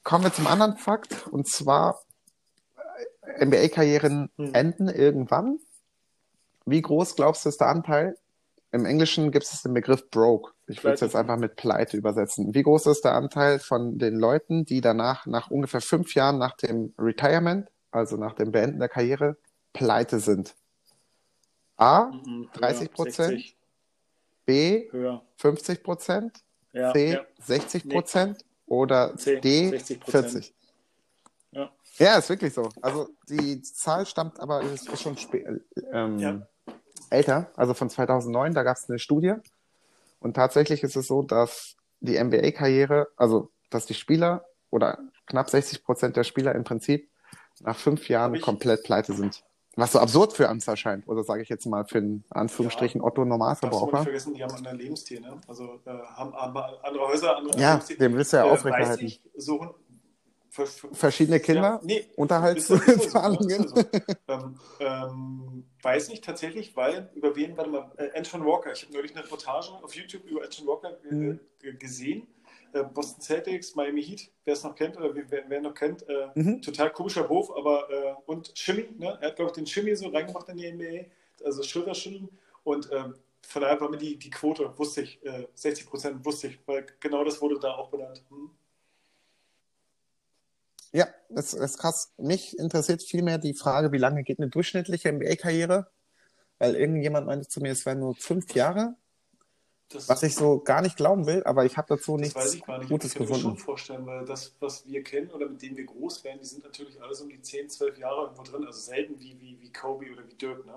[0.03, 2.01] Kommen wir zum anderen Fakt, und zwar
[3.37, 4.53] äh, NBA-Karrieren Hm.
[4.53, 5.59] enden irgendwann.
[6.65, 8.17] Wie groß glaubst du ist der Anteil?
[8.71, 10.51] Im Englischen gibt es den Begriff broke.
[10.67, 12.53] Ich würde es jetzt einfach mit Pleite übersetzen.
[12.55, 16.55] Wie groß ist der Anteil von den Leuten, die danach, nach ungefähr fünf Jahren nach
[16.57, 19.37] dem Retirement, also nach dem Beenden der Karriere,
[19.73, 20.55] pleite sind?
[21.77, 23.29] A, Mhm, 30 Prozent?
[23.31, 23.57] 60,
[24.45, 25.21] B, höher.
[25.37, 26.42] 50 Prozent,
[26.73, 27.25] Ja, C, ja.
[27.39, 30.03] 60 Prozent oder C, D, 60%.
[30.09, 30.53] 40.
[31.51, 31.71] Ja.
[31.99, 32.69] Ja, ist wirklich so.
[32.81, 35.15] Also die Zahl stammt aber ist ist schon
[35.91, 36.47] ähm, Ja.
[37.09, 39.35] älter, also von 2009, da gab es eine Studie.
[40.19, 44.97] Und tatsächlich ist es so, dass die NBA-Karriere, also dass die Spieler oder
[45.27, 47.09] knapp 60 Prozent der Spieler im Prinzip
[47.59, 49.43] nach fünf Jahren komplett pleite sind.
[49.75, 51.07] Was so absurd für uns erscheint.
[51.07, 54.03] Oder sage ich jetzt mal für einen Anführungsstrichen Otto mal nicht Normalverbraucher.
[54.03, 55.41] vergessen, die haben einen anderen Lebensstil, ne?
[55.47, 57.97] Also äh, haben, haben andere Häuser, andere Ja, Lebensstil.
[57.97, 59.05] den willst du ja Äh, aufrechterhalten.
[59.05, 59.75] ich, so
[60.51, 63.49] ver- ver- Verschiedene Kinder, Ja, nee, Unterhaltszahlungen.
[63.49, 63.83] ja- ja so, ja so.
[64.27, 68.71] ähm, ähm, weiß ich tatsächlich, weil über wen, warte mal, äh, Anton Walker.
[68.73, 71.39] Ich habe neulich eine Reportage auf YouTube über Anton Walker äh, Mhm.
[71.79, 72.27] gesehen.
[72.73, 76.29] Äh, Boston Celtics, Miami Heat, wer es noch kennt oder wer, wer noch kennt, äh,
[76.35, 76.61] Mhm.
[76.61, 79.17] total komischer Wurf, aber äh, und Shimmy, ne?
[79.21, 81.05] er hat glaube ich den Shimmy so reingemacht in die NBA,
[81.45, 82.29] also Schulterschütteln
[82.63, 83.15] und ähm,
[83.45, 86.85] von daher war mir die, die Quote, wusste ich, äh, 60 Prozent wusste ich, weil
[86.99, 88.23] genau das wurde da auch benannt.
[88.29, 88.49] Hm?
[90.93, 92.13] Ja, das ist krass.
[92.17, 95.87] Mich interessiert vielmehr die Frage, wie lange geht eine durchschnittliche NBA-Karriere?
[96.59, 98.95] Weil irgendjemand meinte zu mir, es wären nur fünf Jahre,
[99.93, 102.55] Das, was ich so gar nicht glauben will, aber ich habe dazu das weiß nichts
[102.55, 102.89] ich gar nicht.
[102.89, 103.57] Gutes ich kann mir schon gefunden.
[103.59, 107.01] vorstellen, weil das, was wir kennen oder mit denen wir groß werden, die sind natürlich
[107.01, 110.27] alles um die 10, 12 Jahre irgendwo drin, also selten wie, wie, wie Kobe oder
[110.27, 110.65] wie Dirk.
[110.65, 110.73] Ne?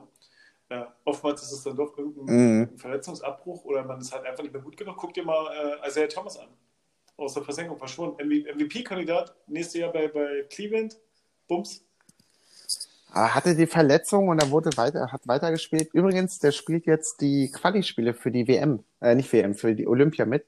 [0.69, 2.79] Äh, oftmals ist es dann doch irgendein, Mhm.
[2.79, 4.97] Verletzungsabbruch oder man ist halt einfach nicht mehr gut genug.
[4.97, 6.49] Guck dir mal äh, Isaiah Thomas an.
[7.17, 8.17] Aus der Versenkung verschwunden.
[8.27, 10.99] MVP-Kandidat, nächstes Jahr bei, bei Cleveland.
[11.49, 11.86] Bums.
[13.17, 15.89] Er hatte die Verletzung und er wurde weiter, hat weitergespielt.
[15.95, 20.27] Übrigens, der spielt jetzt die Quali-Spiele für die WM, äh, nicht WM, für die Olympia
[20.27, 20.45] mit.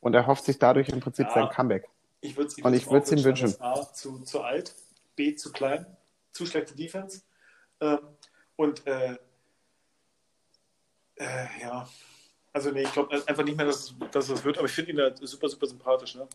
[0.00, 1.32] Und er hofft sich dadurch im Prinzip Ja.
[1.34, 1.88] sein Comeback.
[2.20, 3.54] Ich würd's, Und ich auch würd's ihm wünschen.
[3.60, 4.74] A, zu, zu alt,
[5.16, 5.86] B, zu klein,
[6.32, 7.22] zu schlechte Defense.
[7.80, 8.00] Ähm,
[8.56, 9.16] und äh,
[11.16, 11.88] äh, ja,
[12.52, 14.90] also nee, ich glaube einfach nicht mehr, dass es, dass es wird, aber ich finde
[14.90, 16.16] ihn da super, super sympathisch.
[16.16, 16.28] Ne?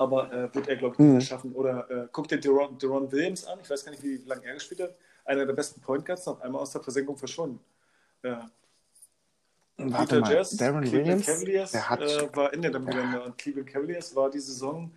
[0.00, 1.20] Aber äh, wird er, glaube ich, nicht mehr Mhm.
[1.20, 1.52] schaffen.
[1.52, 4.54] Oder äh, guck dir Deron, Deron Williams an, ich weiß gar nicht, wie lange er
[4.54, 4.94] gespielt hat.
[5.26, 7.60] Einer der besten Point Guards, auf einmal aus der Versenkung verschwunden.
[8.22, 8.50] Ja.
[9.76, 13.36] Warte mal, Jazz, Darren Cleveland Williams, Cavaliers der hat, äh, war Ende der Millennium und
[13.38, 14.90] Cleveland Cavaliers war die Saison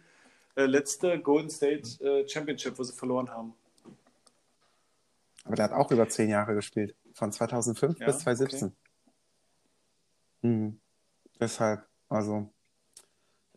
[0.56, 3.54] äh, letzte Golden State äh, Championship, wo sie verloren haben.
[5.46, 6.96] aber der hat auch über zehn Jahre gespielt.
[7.14, 8.74] Von 2005 Ja, bis 2017.
[10.42, 10.80] Mhm.
[11.40, 12.50] Deshalb, also.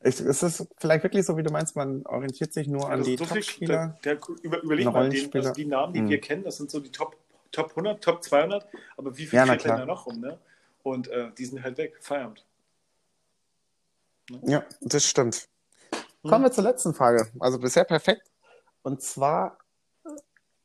[0.06, 3.10] Ich, es ist vielleicht wirklich so, wie du meinst, man orientiert sich nur an Also
[3.10, 3.98] die so Top-Spieler.
[4.42, 5.44] Über, überleg mal, die, Rollenspieler.
[5.44, 6.08] also die Namen, die Hm.
[6.08, 7.16] wir kennen, das sind so die Top,
[7.50, 10.38] Top 100, Top 200, aber wie viel Ja, da noch rum, ne?
[10.82, 12.44] Und äh, die sind halt weg, Feierabend.
[14.42, 15.48] Ja, das stimmt.
[16.22, 17.28] Kommen wir zur letzten Frage.
[17.38, 18.30] Also bisher perfekt.
[18.82, 19.58] Und zwar,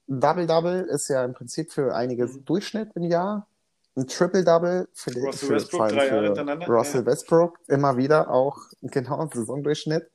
[0.07, 2.45] Double-Double ist ja im Prinzip für einige Mhm.
[2.45, 3.47] Durchschnitt im Jahr.
[3.95, 7.05] Ein Triple-Double für, die- Russell für, Westbrook, drei Jahre hintereinander, Russell ja.
[7.07, 10.09] Westbrook immer wieder auch genau Saisondurchschnitt.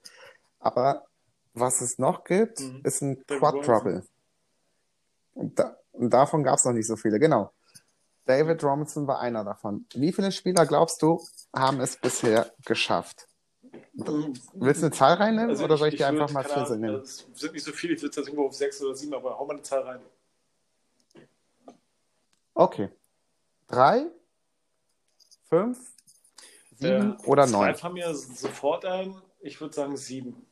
[0.59, 1.05] Aber
[1.53, 2.81] was es noch gibt, Mhm.
[2.85, 4.03] ist ein Quadruple.
[5.35, 7.19] Und, da, und davon gab es noch nicht so viele.
[7.19, 7.53] Genau.
[8.25, 9.87] David Robinson war einer davon.
[9.95, 11.21] Wie viele Spieler glaubst du
[11.55, 13.29] haben es bisher geschafft?
[13.93, 17.01] Willst du eine Zahl reinnehmen Also oder soll ich, dir würd, einfach mal Ahnung, nehmen?
[17.03, 19.45] Es sind nicht so viele, ich würde jetzt irgendwo auf sechs oder sieben, aber hau
[19.47, 20.01] mal eine Zahl rein.
[22.55, 22.89] Okay.
[23.69, 24.07] Drei,
[25.49, 25.79] fünf,
[26.77, 27.75] sieben Äh, oder zwei neun?
[27.75, 29.21] fallen mir sofort ein.
[29.41, 30.47] Ich würde sagen sieben.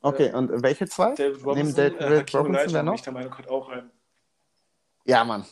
[0.00, 1.14] Okay, und welche zwei?
[1.14, 2.94] David Neben Robinson, David äh, Hakeem Robinson, wer noch?
[2.94, 3.90] ich der Meinung, hat auch einen.
[5.04, 5.44] Ja, Mann.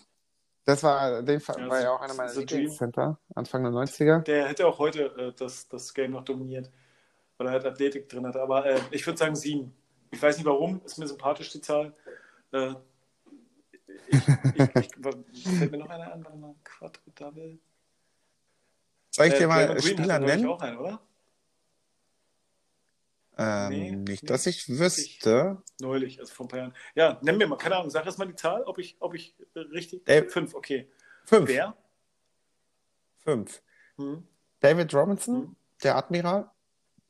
[0.65, 4.21] Das war, den Ja, war ja auch einer meiner Lieblingscenter, Anfang der 90er.
[4.23, 6.71] Der hätte auch heute äh, das, das Game noch dominiert,
[7.37, 8.37] weil er halt Athletik drin hat.
[8.37, 9.75] Aber äh, ich würde sagen sieben.
[10.11, 11.95] Ich weiß nicht warum, ist mir sympathisch die Zahl.
[12.53, 12.75] Äh,
[14.13, 14.91] ich, ich,
[15.33, 17.59] ich, fällt mir noch einer an, warte mal, Quadruple.
[19.11, 20.47] Soll ich dir mal Draymond Green Spieler ich, nennen?
[20.49, 21.01] auch einen, oder?
[23.39, 25.63] Ähm, Nee, nicht, nicht dass ich wüsste.
[25.81, 26.75] Neulich, also vor ein paar Jahren.
[26.95, 29.35] Ja, nenn mir mal, keine Ahnung, sag erst mal die Zahl, ob ich, ob ich
[29.55, 30.05] äh, richtig.
[30.05, 30.91] Dave- Fünf, okay.
[31.25, 31.49] Fünf.
[31.49, 31.77] Wer?
[33.19, 33.63] Fünf.
[33.97, 34.27] Hm.
[34.61, 35.57] David Robinson, Mhm.
[35.83, 36.51] der Admiral,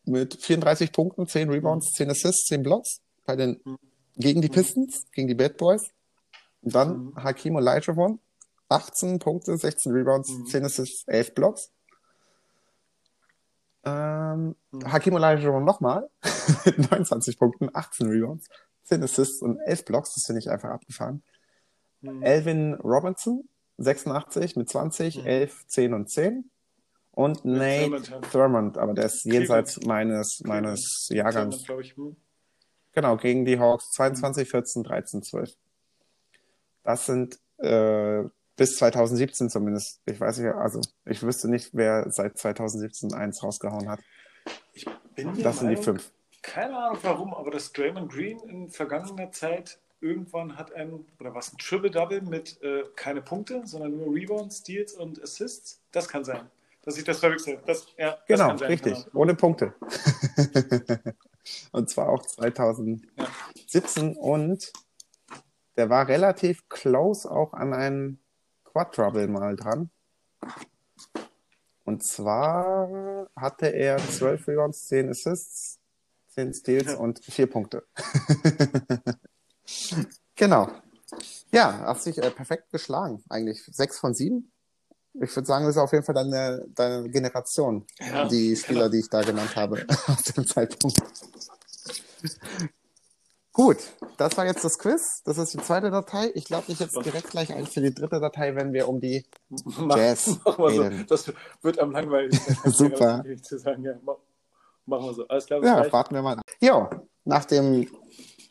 [0.05, 3.79] mit 34 Punkten, 10 Rebounds, 10 Assists, 10 Blocks bei den, Mhm.
[4.17, 5.91] gegen die Pistons, gegen die Bad Boys.
[6.63, 7.17] Dann Mhm.
[7.17, 8.21] Hakim Olajuwon,
[8.69, 10.47] 18 Punkte, 16 Rebounds, Mhm.
[10.47, 11.71] 10 Assists, 11 Blocks.
[13.85, 14.93] Ähm, Mhm.
[14.93, 16.09] Hakim Olajuwon nochmal
[16.65, 18.49] mit 29 Punkten, 18 Rebounds,
[18.85, 20.15] 10 Assists und 11 Blocks.
[20.15, 21.23] Das finde ich einfach abgefahren.
[22.03, 22.23] Hm.
[22.23, 23.49] Elvin Robinson,
[23.79, 25.27] 86 mit 20, Mhm.
[25.27, 26.51] 11, 10 und 10.
[27.15, 28.31] Und Nate Thurmond.
[28.33, 29.87] Thurmond, aber der ist jenseits Cleveland.
[30.09, 31.63] meines, meines Jahrgangs.
[31.65, 31.95] glaube ich.
[31.97, 32.17] Hm.
[32.93, 35.55] Genau, gegen die Hawks 22, 14, 13, 12.
[36.83, 38.23] Das sind äh,
[38.57, 40.01] bis 2017 zumindest.
[40.07, 44.01] Ich weiß nicht, also ich wüsste nicht, wer seit 2017 eins rausgehauen hat.
[44.73, 46.13] Ich bin Das sind die fünf.
[46.43, 51.53] Keine Ahnung warum, aber das Draymond Green in vergangener Zeit irgendwann hat ein, oder was,
[51.53, 55.81] ein Triple-Double mit äh, keine Punkte, sondern nur Rebounds, Steals und Assists.
[55.93, 56.51] Das kann sein.
[56.85, 57.61] Dass ich das verwechsel.
[57.65, 58.95] Das, ja, das Genau, kann sein, richtig.
[58.95, 59.21] genau.
[59.21, 59.73] Ohne Punkte.
[61.73, 64.73] und zwar auch 2017 und
[65.77, 68.19] der war relativ close auch an einem
[68.65, 69.91] Quadruple mal dran.
[71.85, 75.79] Und zwar hatte er 12 Rebounds, 10 Assists,
[76.29, 77.85] 10 Steals und 4 Punkte.
[80.37, 80.69] genau.
[81.51, 83.63] Ja, hast dich äh, perfekt geschlagen, eigentlich.
[83.65, 84.51] 6 von 7.
[85.21, 88.93] Ich würde sagen, das ist auf jeden Fall deine, deine Generation, Ja, die Spieler, genau.
[88.93, 90.99] die ich da genannt habe, aus dem Zeitpunkt.
[93.53, 93.77] Gut,
[94.17, 95.23] das war jetzt das Quiz.
[95.25, 96.31] Das ist die zweite Datei.
[96.35, 99.27] Ich glaube, ich jetzt direkt gleich ein für die dritte Datei, wenn wir um die
[99.51, 100.89] Mach, Jazz mach mal so.
[101.07, 101.31] Das
[101.61, 102.57] wird am langweiligsten.
[102.73, 103.23] Super.
[103.43, 104.17] Zu sagen, ja, mach,
[104.87, 105.29] machen wir so.
[105.29, 105.93] Alles klar, Ja, gleich.
[105.93, 106.41] warten wir mal.
[106.61, 106.89] Jo,
[107.25, 107.89] nach dem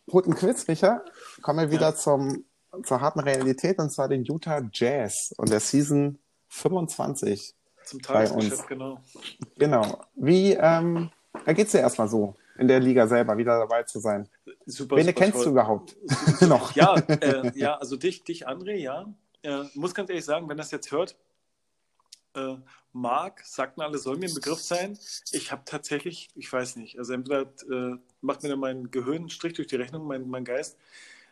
[0.08, 1.04] guten Quiz, Micha,
[1.41, 1.95] kommen wir wieder Ja.
[1.95, 2.45] zum,
[2.84, 7.56] zur harten Realität und zwar den Utah Jazz und der Season 25.
[7.86, 8.68] Zum bei Tagesgeschäft, uns.
[8.68, 8.99] genau.
[9.58, 9.97] Genau.
[10.16, 11.10] Wie ähm,
[11.47, 14.30] geht's dir erstmal so in der Liga selber, wieder dabei zu sein?
[14.68, 15.45] Super, Wen super kennst toll.
[15.45, 15.97] du überhaupt?
[16.41, 16.76] Noch.
[16.76, 19.12] Ja, äh, ja, also dich, dich, André, ja.
[19.41, 21.18] Äh, muss ganz ehrlich sagen, wenn das jetzt hört,
[22.36, 22.55] äh,
[22.93, 24.97] Marc, sagten alle, soll mir ein Begriff sein.
[25.32, 29.30] Ich habe tatsächlich, ich weiß nicht, also entweder äh, macht mir dann mein Gehirn einen
[29.30, 30.78] Strich durch die Rechnung, mein, mein Geist.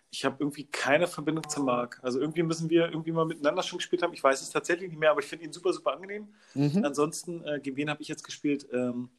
[0.10, 2.00] Ich habe irgendwie keine Verbindung zu Marc.
[2.02, 4.14] Also irgendwie müssen wir irgendwie mal miteinander schon gespielt haben.
[4.14, 6.30] Ich weiß es tatsächlich nicht mehr, aber ich finde ihn super, super angenehm.
[6.56, 6.84] Mhm.
[6.84, 8.68] Ansonsten, äh, gegen wen habe ich jetzt gespielt?
[8.74, 9.10] Ähm,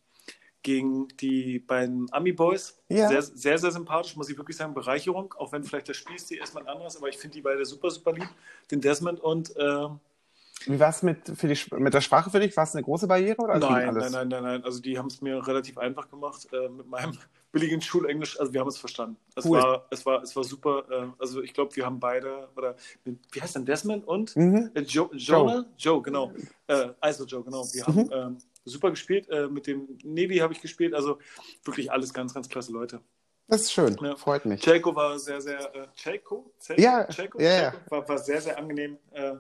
[0.62, 2.78] gegen die beiden Ami Boys.
[2.88, 3.08] Ja.
[3.08, 4.74] Sehr, sehr, sehr sympathisch, muss ich wirklich sagen.
[4.74, 7.90] Bereicherung, auch wenn vielleicht das Spielstil erstmal ein anderes, aber ich finde die beide super,
[7.90, 8.28] super lieb.
[8.70, 9.86] Den Desmond und äh,
[10.66, 12.54] Wie war es mit, für die, mit der Sprache für dich?
[12.56, 14.64] War es eine große Barriere oder Nein, nein, nein, nein, nein.
[14.64, 17.12] Also die haben es mir relativ einfach gemacht äh, mit meinem
[17.52, 18.38] billigen Schulenglisch.
[18.38, 19.16] Also wir haben es verstanden.
[19.34, 19.58] Es Cool.
[19.58, 20.84] war, es war, es war super.
[20.90, 24.70] Äh, also ich glaube, wir haben beide oder wie heißt denn Desmond und Mhm.
[24.74, 25.64] äh, Joe, Jonah?
[25.78, 26.32] Joe, genau.
[26.66, 27.64] Äh, also Joe, genau.
[27.72, 29.28] Wir haben ähm, super gespielt.
[29.28, 30.94] Äh, mit dem Navy habe ich gespielt.
[30.94, 31.18] Also
[31.64, 33.00] wirklich alles ganz, ganz klasse Leute.
[33.48, 34.14] Das ist schön, Ja.
[34.16, 34.60] freut mich.
[34.60, 35.58] Chelko war sehr, sehr.
[35.74, 35.88] Äh?
[35.96, 36.52] Chelko?
[36.76, 37.40] Ja, Chelko?
[37.40, 37.70] ja.
[37.72, 38.96] Chelko War, war sehr, sehr angenehm.
[39.10, 39.34] Äh,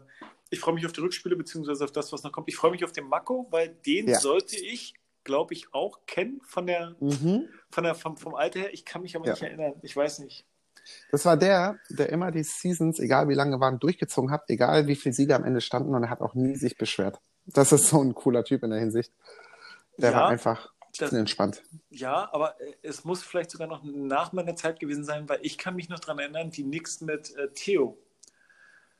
[0.50, 2.48] ich freue mich auf die Rückspiele, beziehungsweise auf das, was noch kommt.
[2.48, 4.18] Ich freue mich auf den Mako, weil den Ja.
[4.18, 7.48] sollte ich, glaube ich, auch kennen von der, Mhm.
[7.70, 8.74] von der, vom, vom Alter her.
[8.74, 9.32] Ich kann mich aber Ja.
[9.34, 9.74] nicht erinnern.
[9.82, 10.44] Ich weiß nicht.
[11.12, 14.96] Das war der, der immer die Seasons, egal wie lange waren, durchgezogen hat, egal wie
[14.96, 17.20] viele Siege am Ende standen und er hat auch nie sich beschwert.
[17.52, 19.12] Das ist so ein cooler Typ in der Hinsicht.
[19.96, 21.62] Der Ja, war einfach das- entspannt.
[21.90, 25.58] Ja, aber äh, es muss vielleicht sogar noch nach meiner Zeit gewesen sein, weil ich
[25.58, 27.98] kann mich noch daran erinnern, die Knicks mit äh, Theo.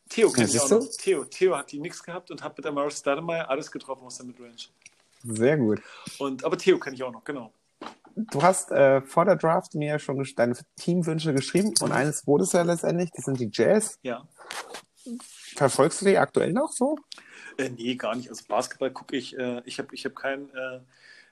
[0.09, 0.79] Theo kennt siehst du?
[0.81, 0.89] noch.
[0.99, 4.27] Theo, Theo hat die Knicks gehabt und hat mit Amaris Stoudemire alles getroffen aus der
[4.27, 4.57] Midrange.
[5.23, 5.81] Sehr gut.
[6.19, 7.53] Und, aber Theo kenne ich auch noch, genau.
[8.17, 12.53] Du hast äh, vor der Draft mir schon deine Teamwünsche geschrieben und eines wurde es
[12.53, 13.99] ja letztendlich, die sind die Jazz.
[14.03, 14.27] Ja.
[15.55, 16.97] Verfolgst du die aktuell noch so?
[17.61, 18.29] Äh, nee, gar nicht.
[18.31, 20.81] Also Basketball gucke ich, äh, ich habe ich hab keinen äh,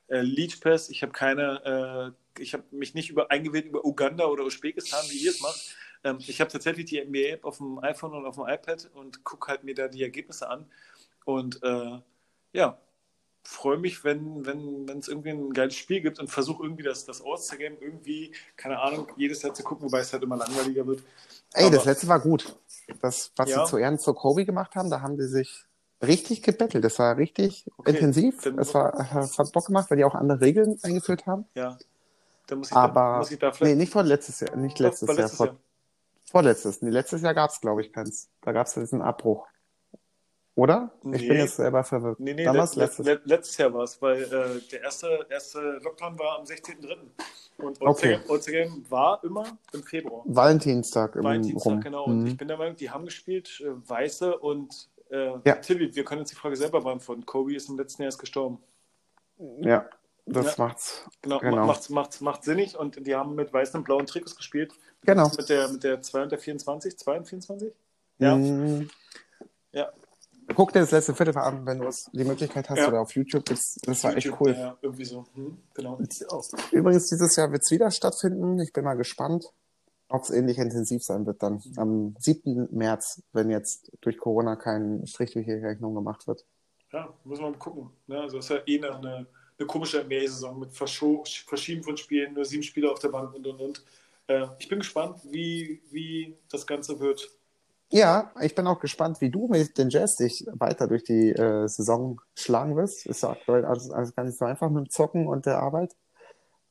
[0.09, 4.27] äh, Leech Pass, ich habe keine, äh, ich habe mich nicht über, eingewählt über Uganda
[4.27, 5.77] oder Usbekistan, wie ihr es macht.
[6.05, 9.49] Ähm, ich habe tatsächlich die NBA-App auf dem iPhone und auf dem iPad und gucke
[9.49, 10.67] halt mir da die Ergebnisse an.
[11.25, 11.99] Und äh,
[12.53, 12.79] ja,
[13.43, 17.05] freue mich, wenn wenn wenn es irgendwie ein geiles Spiel gibt und versuche irgendwie das,
[17.05, 21.03] das All-Star-Game irgendwie, keine Ahnung, jedes Jahr zu gucken, wobei es halt immer langweiliger wird.
[21.55, 22.57] Ey, Aber- das letzte war gut.
[23.03, 23.65] Das, was Ja.
[23.67, 25.65] sie zu Ehren zu Kobe gemacht haben, da haben die sich
[26.03, 26.85] richtig gebettelt.
[26.85, 28.41] Das war richtig Okay, intensiv.
[28.43, 31.45] dann- Es war, es hat Bock gemacht, weil die auch andere Regeln eingeführt haben.
[31.55, 31.77] Ja,
[32.47, 33.77] da muss ich, da, Aber muss ich da nee, vielleicht.
[33.79, 35.57] nicht vor letztes Jahr, nicht Doch, letztes war Jahr, letztes vor, Jahr.
[36.31, 36.83] vorletztes.
[36.83, 38.29] Nee, letztes Jahr gab es, glaube ich, keins.
[38.43, 39.47] Da gab es ja diesen Abbruch.
[40.55, 40.91] Oder?
[41.05, 41.29] Ich Nee.
[41.29, 42.19] bin jetzt selber verwirrt.
[42.19, 43.07] Nee, nee, Damals let, letztes.
[43.07, 46.97] let, letztes Jahr war es, weil äh, der erste, erste Lockdown war am 16.03.
[47.59, 48.15] Und Okay.
[48.15, 50.23] All-Star All-Star Game war immer im Februar.
[50.27, 51.81] Valentinstag im Valentinstag, rum.
[51.81, 52.05] genau.
[52.07, 52.27] Und Mhm.
[52.27, 55.57] ich bin der Meinung, die haben gespielt, äh, Weiße und äh, Ja.
[55.57, 57.25] Tilly, wir können uns die Frage selber beantworten.
[57.27, 58.59] Kobe ist im letzten Jahr erst gestorben.
[59.61, 59.89] Ja,
[60.27, 60.65] das Ja.
[60.65, 61.05] macht's.
[61.23, 61.67] Genau, Genau.
[61.67, 64.73] Macht, macht, macht sinnig und die haben mit weißen und blauen Trikots gespielt.
[65.03, 65.31] Genau.
[65.37, 67.73] Mit der, mit der 2 und der 24, 2 und 24?
[68.19, 68.37] Ja.
[68.37, 68.91] Mhm.
[69.73, 69.93] Ja.
[70.57, 72.89] Guck dir das letzte Viertel an, wenn du die Möglichkeit hast Ja.
[72.89, 73.45] oder auf YouTube.
[73.45, 74.55] Das, das war echt YouTube, cool.
[74.57, 75.27] Ja, irgendwie so.
[75.35, 75.99] Hm, genau.
[76.73, 78.59] Übrigens, dieses Jahr wird es wieder stattfinden.
[78.61, 79.53] Ich bin mal gespannt,
[80.09, 81.63] ob es ähnlich intensiv sein wird dann.
[81.77, 82.69] Am 7.
[82.71, 86.45] März, wenn jetzt durch Corona kein Strich durch die Rechnung gemacht wird.
[86.93, 87.91] Ja, muss man mal gucken.
[88.07, 88.21] Ne?
[88.21, 89.27] Also es ist ja eh eine, eine,
[89.59, 93.47] eine komische NBA-Saison mit Verscho Verschieben von Spielen, nur sieben Spieler auf der Bank und
[93.47, 93.85] und und.
[94.27, 97.29] Äh, ich bin gespannt, wie, wie das Ganze wird.
[97.91, 101.67] Ja, ich bin auch gespannt, wie du mit den Jazz dich weiter durch die äh,
[101.69, 103.07] Saison schlagen wirst.
[103.07, 105.97] Ist ja aktuell alles, alles gar nicht so einfach mit dem Zocken und der Arbeit.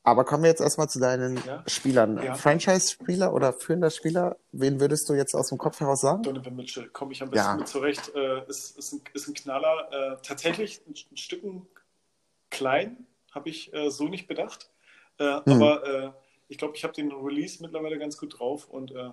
[0.04, 1.62] Aber kommen wir jetzt erstmal zu deinen Ja.
[1.66, 2.22] Spielern.
[2.22, 2.34] Ja.
[2.34, 6.22] Franchise-Spieler oder führender Spieler, wen würdest du jetzt aus dem Kopf heraus sagen?
[6.22, 7.56] Donovan Mitchell, komme ich am besten Ja.
[7.56, 8.14] mit zurecht.
[8.14, 9.88] Äh, ist, ist, ein, ist ein Knaller.
[9.92, 11.66] Äh, tatsächlich ein, ein Stücken
[12.50, 14.70] klein, habe ich äh, so nicht bedacht.
[15.18, 15.62] Äh, Hm.
[15.62, 16.10] Aber äh,
[16.50, 19.10] ich glaube, ich habe den Release mittlerweile ganz gut drauf und äh,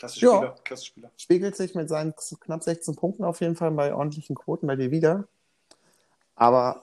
[0.00, 0.08] Ja.
[0.08, 0.54] Spieler.
[0.64, 1.10] Klasse Spieler.
[1.18, 4.90] spiegelt sich mit seinen knapp 16 Punkten auf jeden Fall bei ordentlichen Quoten bei dir
[4.90, 5.28] wieder.
[6.34, 6.82] Aber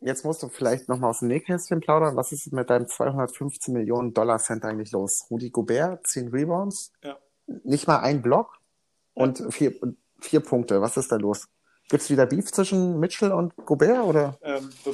[0.00, 2.16] jetzt musst du vielleicht nochmal aus dem Nähkästchen plaudern.
[2.16, 5.26] Was ist mit deinem 215 Millionen Dollar Cent eigentlich los?
[5.30, 7.16] Rudi Gobert, 10 Rebounds, Ja.
[7.64, 8.58] nicht mal ein Block
[9.14, 9.74] und vier,
[10.20, 10.80] vier Punkte.
[10.80, 11.48] Was ist da los?
[11.88, 14.38] Gibt es wieder Beef zwischen Mitchell und Gobert oder?
[14.42, 14.90] Ähm, äh,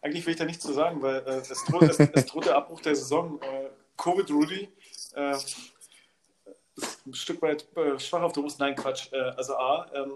[0.00, 2.56] eigentlich will ich da nichts zu sagen, weil äh, es, droht, es, es droht der
[2.56, 3.38] Abbruch der Saison.
[3.42, 4.68] Äh, Covid Rudy
[5.14, 5.32] äh,
[6.76, 8.60] ist ein Stück weit äh, schwach auf der Brust.
[8.60, 9.12] Nein, Quatsch.
[9.12, 10.12] Äh, also A, ähm,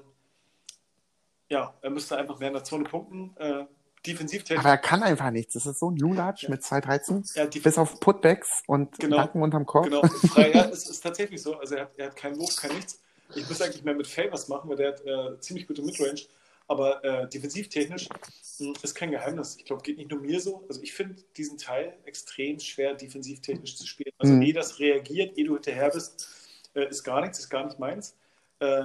[1.53, 3.37] ja, er müsste einfach mehr in der Zone punkten.
[3.37, 3.67] Äh,
[4.07, 5.53] defensiv Aber er kann einfach nichts.
[5.55, 6.51] Das ist so ein Lulatsch Ja.
[6.51, 7.25] mit 213.
[7.35, 9.19] Ja, Bis auf Putbacks und Genau.
[9.19, 9.85] Nacken unterm Kopf.
[9.85, 11.57] Genau, frei, ja, es ist tatsächlich so.
[11.57, 13.01] Also er hat, er hat keinen Wurf, kein nichts.
[13.35, 16.23] Ich müsste eigentlich mehr mit Favors machen, weil der hat äh, ziemlich gute Midrange.
[16.69, 18.09] Aber äh, defensivtechnisch
[18.59, 19.57] mh, ist kein Geheimnis.
[19.59, 20.65] Ich glaube, geht nicht nur mir so.
[20.69, 24.13] Also ich finde diesen Teil extrem schwer, defensivtechnisch zu spielen.
[24.19, 24.43] Also Mhm.
[24.43, 26.29] eh das reagiert, eh du hinterher bist,
[26.75, 28.17] äh, ist gar nichts, ist gar nicht meins.
[28.59, 28.85] Äh,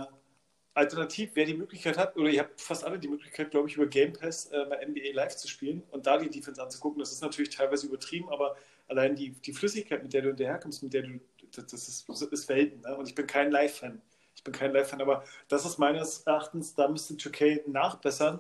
[0.77, 3.87] alternativ, wer die Möglichkeit hat, oder ihr habt fast alle die Möglichkeit, glaube ich, über
[3.87, 6.99] Game Pass äh, bei NBA Live zu spielen und da die Defense anzugucken.
[6.99, 8.55] Das ist natürlich teilweise übertrieben, aber
[8.87, 11.19] allein die, die Flüssigkeit, mit der du hinterherkommst, mit der du,
[11.55, 12.81] das, das ist, das ist Welten.
[12.81, 12.95] Ne?
[12.95, 14.01] Und ich bin kein Live-Fan.
[14.35, 18.39] Ich bin kein Live-Fan, aber das ist meines Erachtens, da müsste 2K nachbessern.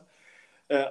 [0.67, 0.85] Äh,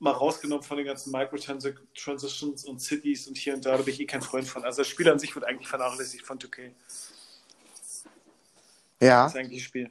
[0.00, 4.00] mal rausgenommen von den ganzen Microtransitions und Cities und hier und da, da bin ich
[4.00, 4.64] eh kein Freund von.
[4.64, 6.72] Also das Spiel an sich wird eigentlich vernachlässigt von 2K.
[9.00, 9.24] Ja.
[9.24, 9.90] Das ist eigentlich ein Spiel.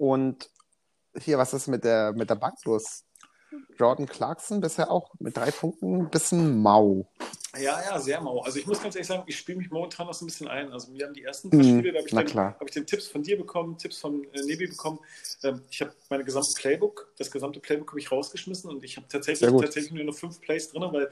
[0.00, 0.48] Und
[1.18, 3.04] hier, was ist mit der, mit der Bank los?
[3.78, 7.06] Jordan Clarkson bisher auch mit drei Punkten ein bisschen mau.
[7.58, 8.40] Ja, ja, sehr mau.
[8.40, 10.72] Also ich muss ganz ehrlich sagen, ich spiele mich momentan noch so ein bisschen ein.
[10.72, 12.86] Also wir haben die ersten paar Mhm, Spiele, da habe ich, na habe ich den
[12.86, 15.00] Tipps von dir bekommen, Tipps von äh, Nebi bekommen.
[15.42, 19.06] Ähm, ich habe meine gesamte Playbook, das gesamte Playbook habe ich rausgeschmissen und ich habe
[19.06, 21.10] tatsächlich, tatsächlich nur noch fünf Plays drin, weil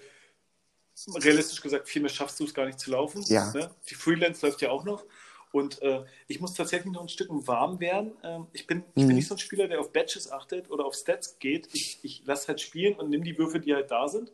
[1.16, 3.22] realistisch gesagt, viel mehr schaffst du es gar nicht zu laufen.
[3.26, 3.52] Ja.
[3.52, 3.70] Ne?
[3.90, 5.04] Die Freelance läuft ja auch noch.
[5.52, 8.12] Und äh, ich muss tatsächlich noch ein Stück warm werden.
[8.22, 9.08] Ähm, ich bin, ich Mhm.
[9.08, 11.68] bin nicht so ein Spieler, der auf Batches achtet oder auf Stats geht.
[11.72, 14.30] Ich, ich lasse halt spielen und nehme die Würfe, die halt da sind.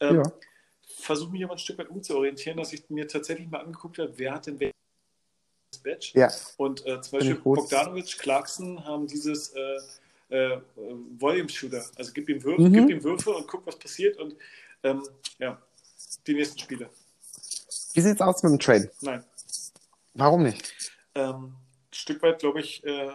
[0.00, 0.32] Ähm, Ja.
[0.96, 4.34] Versuche mich aber ein Stück weit umzuorientieren, dass ich mir tatsächlich mal angeguckt habe, wer
[4.34, 4.74] hat denn welches
[5.82, 6.14] Batch.
[6.14, 7.36] Ja, Und äh, zum Beispiel.
[7.36, 9.78] Bogdanovic, Clarkson haben dieses äh,
[10.28, 10.60] äh,
[11.18, 11.84] Volume Shooter.
[11.96, 12.72] Also gib ihm, Würfe, Mhm.
[12.72, 14.18] gib ihm Würfe und guck, was passiert.
[14.18, 14.36] Und
[14.82, 15.02] ähm,
[15.38, 15.60] ja,
[16.26, 16.90] die nächsten Spiele.
[17.94, 18.90] wie sieht's aus mit dem Trade?
[19.00, 19.24] Nein.
[20.14, 20.72] Warum nicht?
[21.14, 21.54] Ähm,
[21.90, 23.10] ein Stück weit, glaube ich, äh,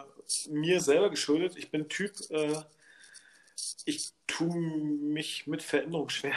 [0.50, 1.58] mir selber geschuldet.
[1.58, 2.62] Ich bin Typ, äh,
[3.86, 6.36] ich tue mich mit Veränderung schwer.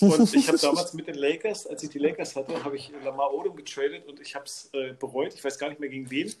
[0.00, 3.32] Und ich habe damals mit den Lakers, als ich die Lakers hatte, habe ich Lamar
[3.32, 5.34] Odom getradet und ich habe es äh, bereut.
[5.34, 6.32] Ich weiß gar nicht mehr gegen wen.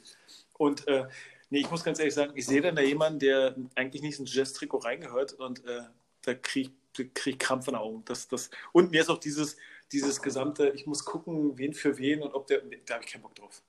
[0.56, 1.06] Und äh,
[1.50, 4.34] nee, ich muss ganz ehrlich sagen, ich sehe dann da jemanden, der eigentlich nicht ins
[4.34, 5.82] Jazz-Trikot reingehört und äh,
[6.22, 8.02] da kriege krieg ich Krampf in den Augen.
[8.04, 9.56] Das, das, und mir ist auch dieses,
[9.92, 13.22] dieses gesamte, ich muss gucken, wen für wen und ob der, da habe ich keinen
[13.22, 13.62] Bock drauf.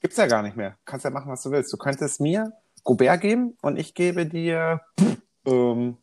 [0.00, 0.76] Gibt's ja gar nicht mehr.
[0.84, 1.72] Kannst ja machen, was du willst.
[1.72, 2.52] Du könntest mir
[2.84, 4.80] Gobert geben und ich gebe dir
[5.44, 5.98] ähm,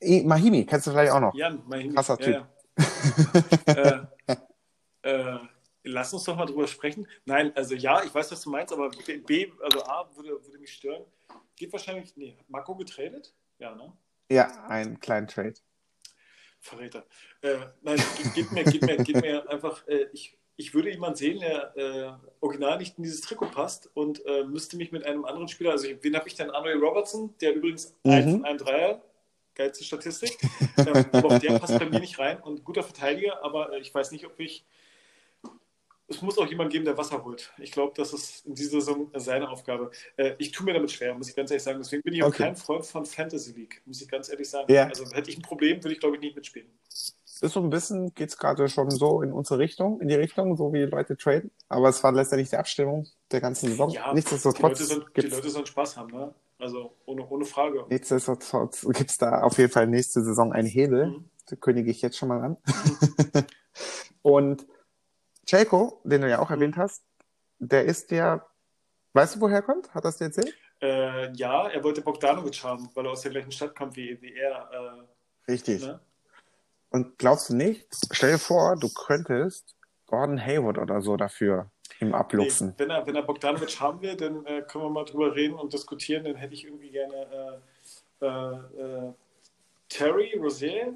[0.00, 1.34] Mahimi, kennst du vielleicht auch noch.
[1.34, 2.48] Jan, mein Krasser ja,
[3.66, 4.08] ja.
[5.04, 5.38] äh, äh,
[5.84, 7.06] lass uns doch mal drüber sprechen.
[7.24, 10.58] Nein, also ja, ich weiß, was du meinst, aber B, B also A würde, würde
[10.58, 11.04] mich stören.
[11.56, 13.34] Geht wahrscheinlich, nee, hat Marco getradet?
[13.58, 13.92] Ja, ne?
[14.30, 15.54] Ja, einen kleinen Trade.
[16.62, 17.04] Verräter.
[17.42, 18.00] Äh, nein,
[18.34, 22.12] geht, mir, geht, mir, geht mir einfach, äh, ich, ich würde jemanden sehen, der äh,
[22.40, 25.88] original nicht in dieses Trikot passt und äh, müsste mich mit einem anderen Spieler, also
[26.00, 26.50] wen habe ich denn?
[26.50, 28.12] Andre Robertson, der übrigens Mhm.
[28.12, 29.02] ein, ein Dreier,
[29.54, 30.38] geilste Statistik,
[30.78, 33.92] ähm, aber auch der passt bei mir nicht rein und guter Verteidiger, aber äh, ich
[33.92, 34.64] weiß nicht, ob ich,
[36.14, 37.52] es muss auch jemand geben, der Wasser holt.
[37.58, 39.90] Ich glaube, das ist in dieser Saison seine Aufgabe.
[40.16, 41.78] Äh, ich tue mir damit schwer, muss ich ganz ehrlich sagen.
[41.78, 42.44] Deswegen bin ich auch Okay.
[42.44, 44.72] kein Freund von Fantasy League, muss ich ganz ehrlich sagen.
[44.72, 44.86] Ja.
[44.88, 46.68] Also hätte ich ein Problem, würde ich glaube ich nicht mitspielen.
[46.88, 50.72] Ist so ein bisschen, geht's gerade schon so in unsere Richtung, in die Richtung, so
[50.72, 51.50] wie Leute traden.
[51.68, 53.90] Aber es war letztendlich die Abstimmung der ganzen Saison.
[53.90, 56.32] Ja, die Nichtsdestotrotz Leute, sollen, die Leute sollen Spaß haben, ne?
[56.60, 57.84] Also ohne, ohne Frage.
[57.88, 61.06] nichtsdestotrotz gibt's da auf jeden Fall nächste Saison einen Hebel.
[61.08, 61.24] Mhm.
[61.48, 62.56] Da kündige ich jetzt schon mal an.
[64.22, 64.64] Und
[65.46, 67.04] Jaco, den du ja auch erwähnt hast,
[67.58, 68.46] der ist ja,
[69.12, 69.92] weißt du, woher er kommt?
[69.94, 70.54] Hat das dir erzählt?
[70.80, 74.34] Äh, ja, er wollte Bogdanovic haben, weil er aus der gleichen Stadt kommt wie, wie
[74.34, 75.06] er.
[75.48, 75.82] Richtig.
[75.82, 76.00] Äh, ne?
[76.90, 77.86] Und glaubst du nicht?
[78.10, 79.74] Stell dir vor, du könntest
[80.06, 81.70] Gordon Hayward oder so dafür
[82.00, 82.74] ihm nee, abluchsen.
[82.76, 85.72] wenn, er, wenn er Bogdanovic haben will, dann äh, können wir mal drüber reden und
[85.72, 86.24] diskutieren.
[86.24, 87.60] Dann hätte ich irgendwie gerne
[88.20, 89.12] äh, äh, äh,
[89.88, 90.94] Terry Rozier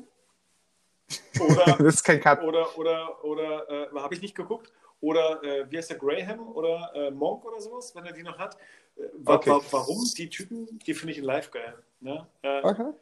[1.41, 2.43] oder Das ist kein Cut.
[2.43, 6.91] oder oder oder äh, habe ich nicht geguckt oder äh, wie heißt der Graham oder
[6.95, 8.57] äh, Monk oder sowas, wenn er die noch hat.
[8.97, 9.51] Äh, wa Okay.
[9.51, 10.79] wa warum die Typen?
[10.87, 11.75] Die finde ich in Live geil.
[12.01, 12.27] Ne?
[12.43, 12.93] Äh, Okay.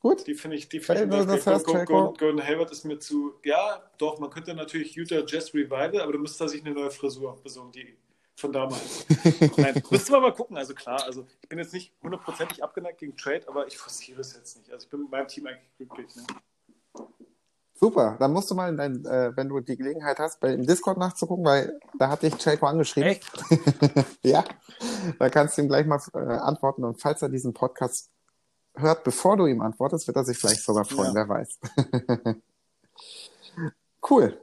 [0.00, 0.24] Gut.
[0.28, 3.34] Die finde ich, die finde ich das hörst, Gordon, Hayward ist mir zu.
[3.44, 6.92] Ja, doch, man könnte natürlich Utah Jazz Revival, aber du müsstest da sich eine neue
[6.92, 7.96] Frisur besorgen, die
[8.36, 9.04] von damals.
[9.56, 10.56] Nein, müssten wir mal gucken.
[10.56, 14.34] Also klar, also ich bin jetzt nicht hundertprozentig abgeneigt gegen Trade, aber ich forciere es
[14.36, 14.70] jetzt nicht.
[14.70, 16.14] Also ich bin mit meinem Team eigentlich glücklich.
[16.14, 16.22] Ne?
[17.80, 18.16] Super.
[18.18, 20.98] Dann musst du mal in dein, äh, wenn du die Gelegenheit hast, bei im Discord
[20.98, 23.10] nachzugucken, weil da hat dich Jaco angeschrieben.
[23.10, 23.24] Echt?
[24.22, 24.44] ja.
[25.18, 26.84] Da kannst du ihm gleich mal äh, antworten.
[26.84, 28.10] Und falls er diesen Podcast
[28.74, 31.14] hört, bevor du ihm antwortest, wird er sich vielleicht sogar freuen, Ja.
[31.14, 31.58] wer weiß.
[34.10, 34.38] cool.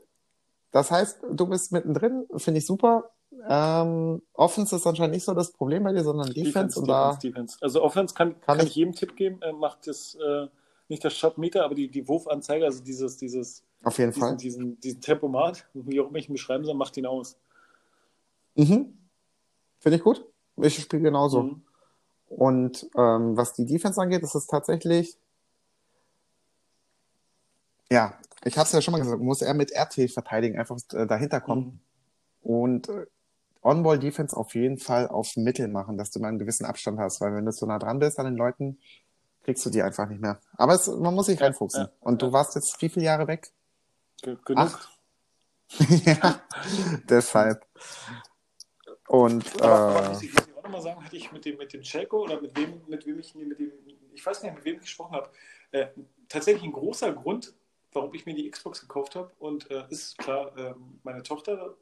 [0.71, 3.11] Das heißt, du bist mittendrin, finde ich super.
[3.47, 7.57] Ähm, Offense ist anscheinend nicht so das Problem bei dir, sondern Defense, und da Defense.
[7.61, 10.47] Also Offense kann, Kann kann, ich- ich jedem Tipp geben, äh, macht das äh,
[10.87, 14.35] nicht das Shotmeter, aber die, die Wurfanzeige, also dieses, dieses, auf jeden Fall.
[14.37, 17.37] diesen, diesen, diesen Tempomat, wie auch immer ich ihn beschreiben soll, macht ihn aus.
[18.55, 18.97] Mhm.
[19.79, 20.25] Finde ich gut.
[20.57, 21.43] Ich spiele genauso.
[21.43, 21.61] Mhm.
[22.27, 25.17] Und ähm, was die Defense angeht, ist es tatsächlich,
[27.91, 31.05] ja, ich habe es ja schon mal gesagt, muss er mit RT verteidigen, einfach äh,
[31.05, 31.79] dahinter kommen
[32.43, 32.49] Mhm.
[32.51, 33.05] und äh,
[33.61, 37.33] On-Ball-Defense auf jeden Fall auf Mittel machen, dass du mal einen gewissen Abstand hast, weil
[37.33, 38.77] wenn du so nah dran bist an den Leuten,
[39.45, 40.39] kriegst du die einfach nicht mehr.
[40.57, 41.83] Aber es, man muss sich reinfuchsen.
[41.85, 42.31] ja, und du ja.
[42.33, 43.51] warst jetzt wie viele Jahre weg?
[44.21, 44.63] Ge- Genug.
[44.65, 44.89] Acht.
[46.05, 46.41] ja,
[47.09, 47.65] deshalb.
[49.07, 51.57] Und Aber, aber äh, muss ich, muss ich auch nochmal sagen, hatte ich mit dem,
[51.57, 53.71] mit dem Chelko oder mit wem, mit wem ich, mit dem,
[54.13, 55.29] ich weiß nicht, mit wem ich gesprochen habe,
[55.71, 55.87] äh,
[56.27, 57.53] tatsächlich ein großer Grund,
[57.93, 60.73] warum ich mir die Xbox gekauft habe und äh, ist klar, äh,
[61.03, 61.75] meine Tochter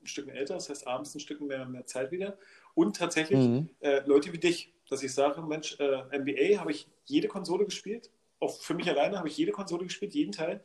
[0.00, 2.38] ein Stück älter, das heißt abends ein Stück mehr, mehr Zeit wieder.
[2.74, 3.68] Und tatsächlich Mhm.
[3.80, 8.10] äh, Leute wie dich, dass ich sage, Mensch, äh, NBA habe ich jede Konsole gespielt,
[8.40, 10.60] auch für mich alleine habe ich jede Konsole gespielt, jeden Teil.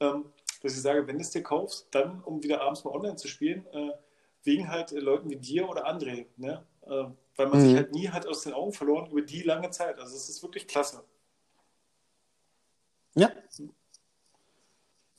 [0.00, 0.26] Ähm,
[0.62, 3.28] dass ich sage, wenn du es dir kaufst, dann, um wieder abends mal online zu
[3.28, 3.90] spielen, äh,
[4.44, 6.64] wegen halt äh, Leuten wie dir oder André, ne?
[6.82, 7.04] äh,
[7.36, 7.66] weil man Mhm.
[7.66, 9.98] sich halt nie hat aus den Augen verloren über die lange Zeit.
[9.98, 11.04] Also es ist wirklich klasse.
[13.14, 13.30] Ja.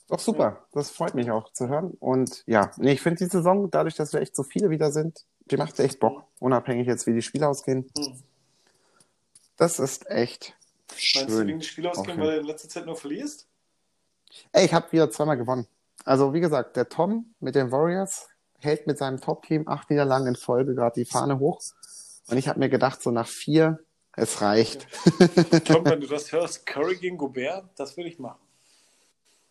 [0.08, 0.66] Doch super.
[0.72, 1.92] Das freut mich auch zu hören.
[1.98, 5.26] Und ja, nee, ich finde die Saison, dadurch, dass wir echt so viele wieder sind,
[5.50, 6.24] die macht echt Bock.
[6.40, 7.90] Unabhängig jetzt, wie die Spiele ausgehen.
[7.96, 8.22] Hm.
[9.56, 10.54] Das ist echt
[10.88, 11.58] Meinst du wegen schön.
[11.58, 12.20] des Spiel ausgehen, Okay.
[12.28, 13.46] weil du in letzter Zeit nur verlierst?
[14.52, 15.66] Ey, ich habe wieder zweimal gewonnen.
[16.04, 18.28] Also, wie gesagt, der Tom mit den Warriors
[18.60, 21.60] hält mit seinem Top-Team acht Niederlagen in Folge gerade die Fahne hoch.
[22.28, 23.78] Und ich habe mir gedacht, so nach vier,
[24.14, 24.86] es reicht.
[25.64, 28.40] Tom, wenn du das hörst, Curry gegen Gobert, das würde ich machen.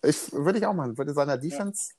[0.03, 0.97] Ich, würde ich auch machen.
[0.97, 1.93] Würde seiner Defense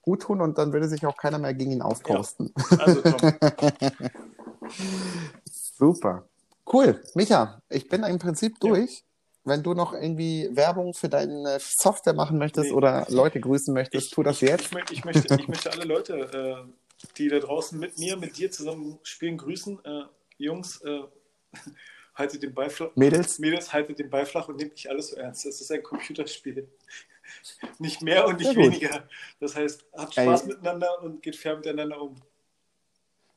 [0.00, 2.52] gut tun und dann würde sich auch keiner mehr gegen ihn aufposten.
[2.78, 3.32] Also Tom,
[5.78, 6.28] Super.
[6.70, 7.02] Cool.
[7.14, 9.04] Micha, ich bin im Prinzip durch.
[9.44, 12.76] Wenn du noch irgendwie Werbung für deine Software machen möchtest Nee.
[12.76, 14.72] oder Leute grüßen möchtest, tu das ich, jetzt.
[14.72, 18.52] Ich, ich, möchte, ich möchte alle Leute, äh, die da draußen mit mir, mit dir
[18.52, 19.84] zusammen spielen, grüßen.
[19.84, 20.04] Äh,
[20.38, 21.00] Jungs, äh,
[22.14, 22.90] haltet den Ball flach.
[22.94, 23.40] Mädels?
[23.40, 25.44] Mädels, haltet den Ball flach und nehmt nicht alles so ernst.
[25.44, 26.68] Es ist ein Computerspiel.
[27.78, 29.08] Nicht mehr und nicht weniger.
[29.40, 30.48] Das heißt, habt Spaß Ey.
[30.48, 32.16] miteinander und geht fair miteinander um.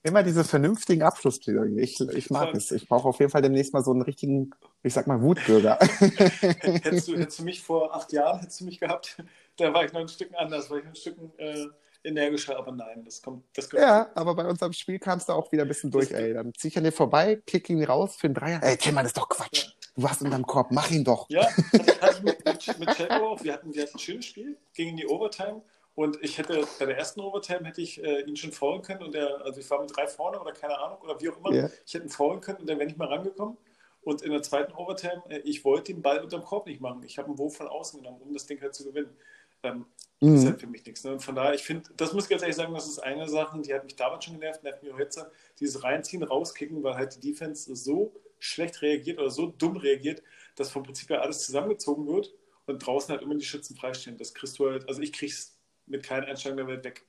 [0.05, 1.77] Immer diese vernünftigen Abschlussplädoyer.
[1.77, 2.57] Ich, ich mag Voll.
[2.57, 2.69] es.
[2.69, 4.51] Ich brauche auf jeden Fall demnächst mal so einen richtigen,
[4.83, 5.79] ich sag mal, Wutbürger.
[6.39, 9.17] Hättest du, hättest du mich vor acht Jahren hättest du mich gehabt,
[9.57, 11.65] da war ich noch ein Stück anders, war ich ein Stück äh,
[12.03, 13.81] energischer, aber nein, das kommt, das kommt.
[13.81, 16.33] ja, aber bei unserem Spiel kamst du auch wieder ein bisschen durch, Das- ey.
[16.35, 18.61] Dann zieh ich an dir vorbei, kick ihn raus für einen Dreier.
[18.61, 19.69] Ey, Tillmann, das ist doch Quatsch.
[19.95, 21.25] Du warst in deinem Korb, mach ihn doch.
[21.29, 22.45] Ja, hatte, hatte ich mit,
[22.79, 23.43] mit, mit auch.
[23.43, 25.61] Wir hatten, wir hatten ein schönes Spiel, ging in die Overtime.
[25.95, 29.15] Und ich hätte bei der ersten Overtime hätte ich äh, ihn schon faulen können und
[29.15, 31.53] er, also ich war mit drei vorne oder keine Ahnung oder wie auch immer.
[31.53, 31.69] Ja.
[31.85, 33.57] Ich hätte ihn faulen können und dann wäre nicht mal rangekommen.
[34.01, 37.01] Und in der zweiten Overtime, äh, ich wollte den Ball unterm Korb nicht machen.
[37.03, 39.15] Ich habe einen Wurf von außen genommen, um das Ding halt zu gewinnen.
[39.63, 39.85] Ähm,
[40.19, 40.47] Das ist Mhm.
[40.49, 41.03] halt für mich nichts.
[41.03, 41.11] Ne?
[41.13, 43.59] Und von daher, ich finde, das muss ich ganz ehrlich sagen, das ist eine Sache,
[43.61, 45.19] die hat mich damals schon genervt, nervt mich auch jetzt.
[45.59, 50.21] Dieses Reinziehen, Rauskicken, weil halt die Defense so schlecht reagiert oder so dumm reagiert,
[50.55, 52.33] dass vom Prinzip her alles zusammengezogen wird
[52.65, 54.17] und draußen halt immer die Schützen freistehen.
[54.17, 55.54] Das kriegst du halt, also ich krieg's
[55.87, 57.05] mit keinen Einstellungen der Welt weg.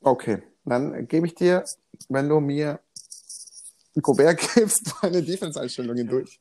[0.00, 1.64] Okay, dann gebe ich dir,
[2.08, 2.80] wenn du mir
[4.00, 6.38] Gobert gibst, meine Defense-Einstellungen durch.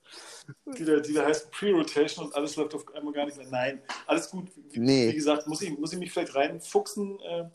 [0.78, 3.48] Die da, die da heißt Pre-Rotation und alles läuft auf einmal gar nicht mehr.
[3.50, 4.50] Nein, alles gut.
[4.72, 5.10] Wie, Nee.
[5.10, 7.20] wie gesagt, muss ich, muss ich mich vielleicht reinfuchsen.
[7.22, 7.50] Äh,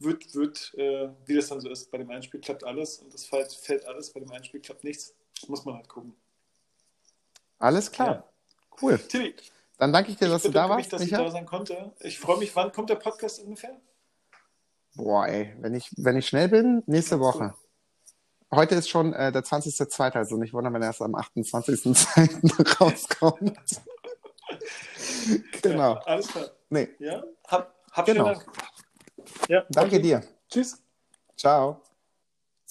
[0.00, 1.90] wird, wird äh, wie das dann so ist.
[1.90, 4.10] Bei dem einen Spiel klappt alles und das fällt, fällt alles.
[4.10, 5.14] Bei dem einen Spiel klappt nichts.
[5.46, 6.14] Muss man halt gucken.
[7.58, 8.28] Alles klar.
[8.80, 8.98] Cool.
[8.98, 9.34] Tilly,
[9.78, 11.30] Dann danke ich dir, dass ich du da warst, mich, dass ich da Micha.
[11.30, 11.92] sein konnte.
[12.00, 12.54] Ich freue mich.
[12.54, 13.76] Wann kommt der Podcast ungefähr?
[14.94, 17.54] Boah, ey, wenn ich, wenn ich schnell bin, nächste Woche.
[18.52, 22.80] Heute ist schon äh, der 20.02., also nicht wundern, wenn er erst am 28.02.
[22.80, 23.82] rauskommt.
[25.62, 25.94] genau.
[25.94, 26.50] Ja, alles klar.
[26.70, 27.24] Nee, Ja?
[27.48, 28.24] Hab, hab Genau.
[28.24, 28.46] Dank.
[29.48, 30.02] Ja, danke okay.
[30.02, 30.22] dir.
[30.48, 30.80] Tschüss.
[31.36, 31.82] Ciao.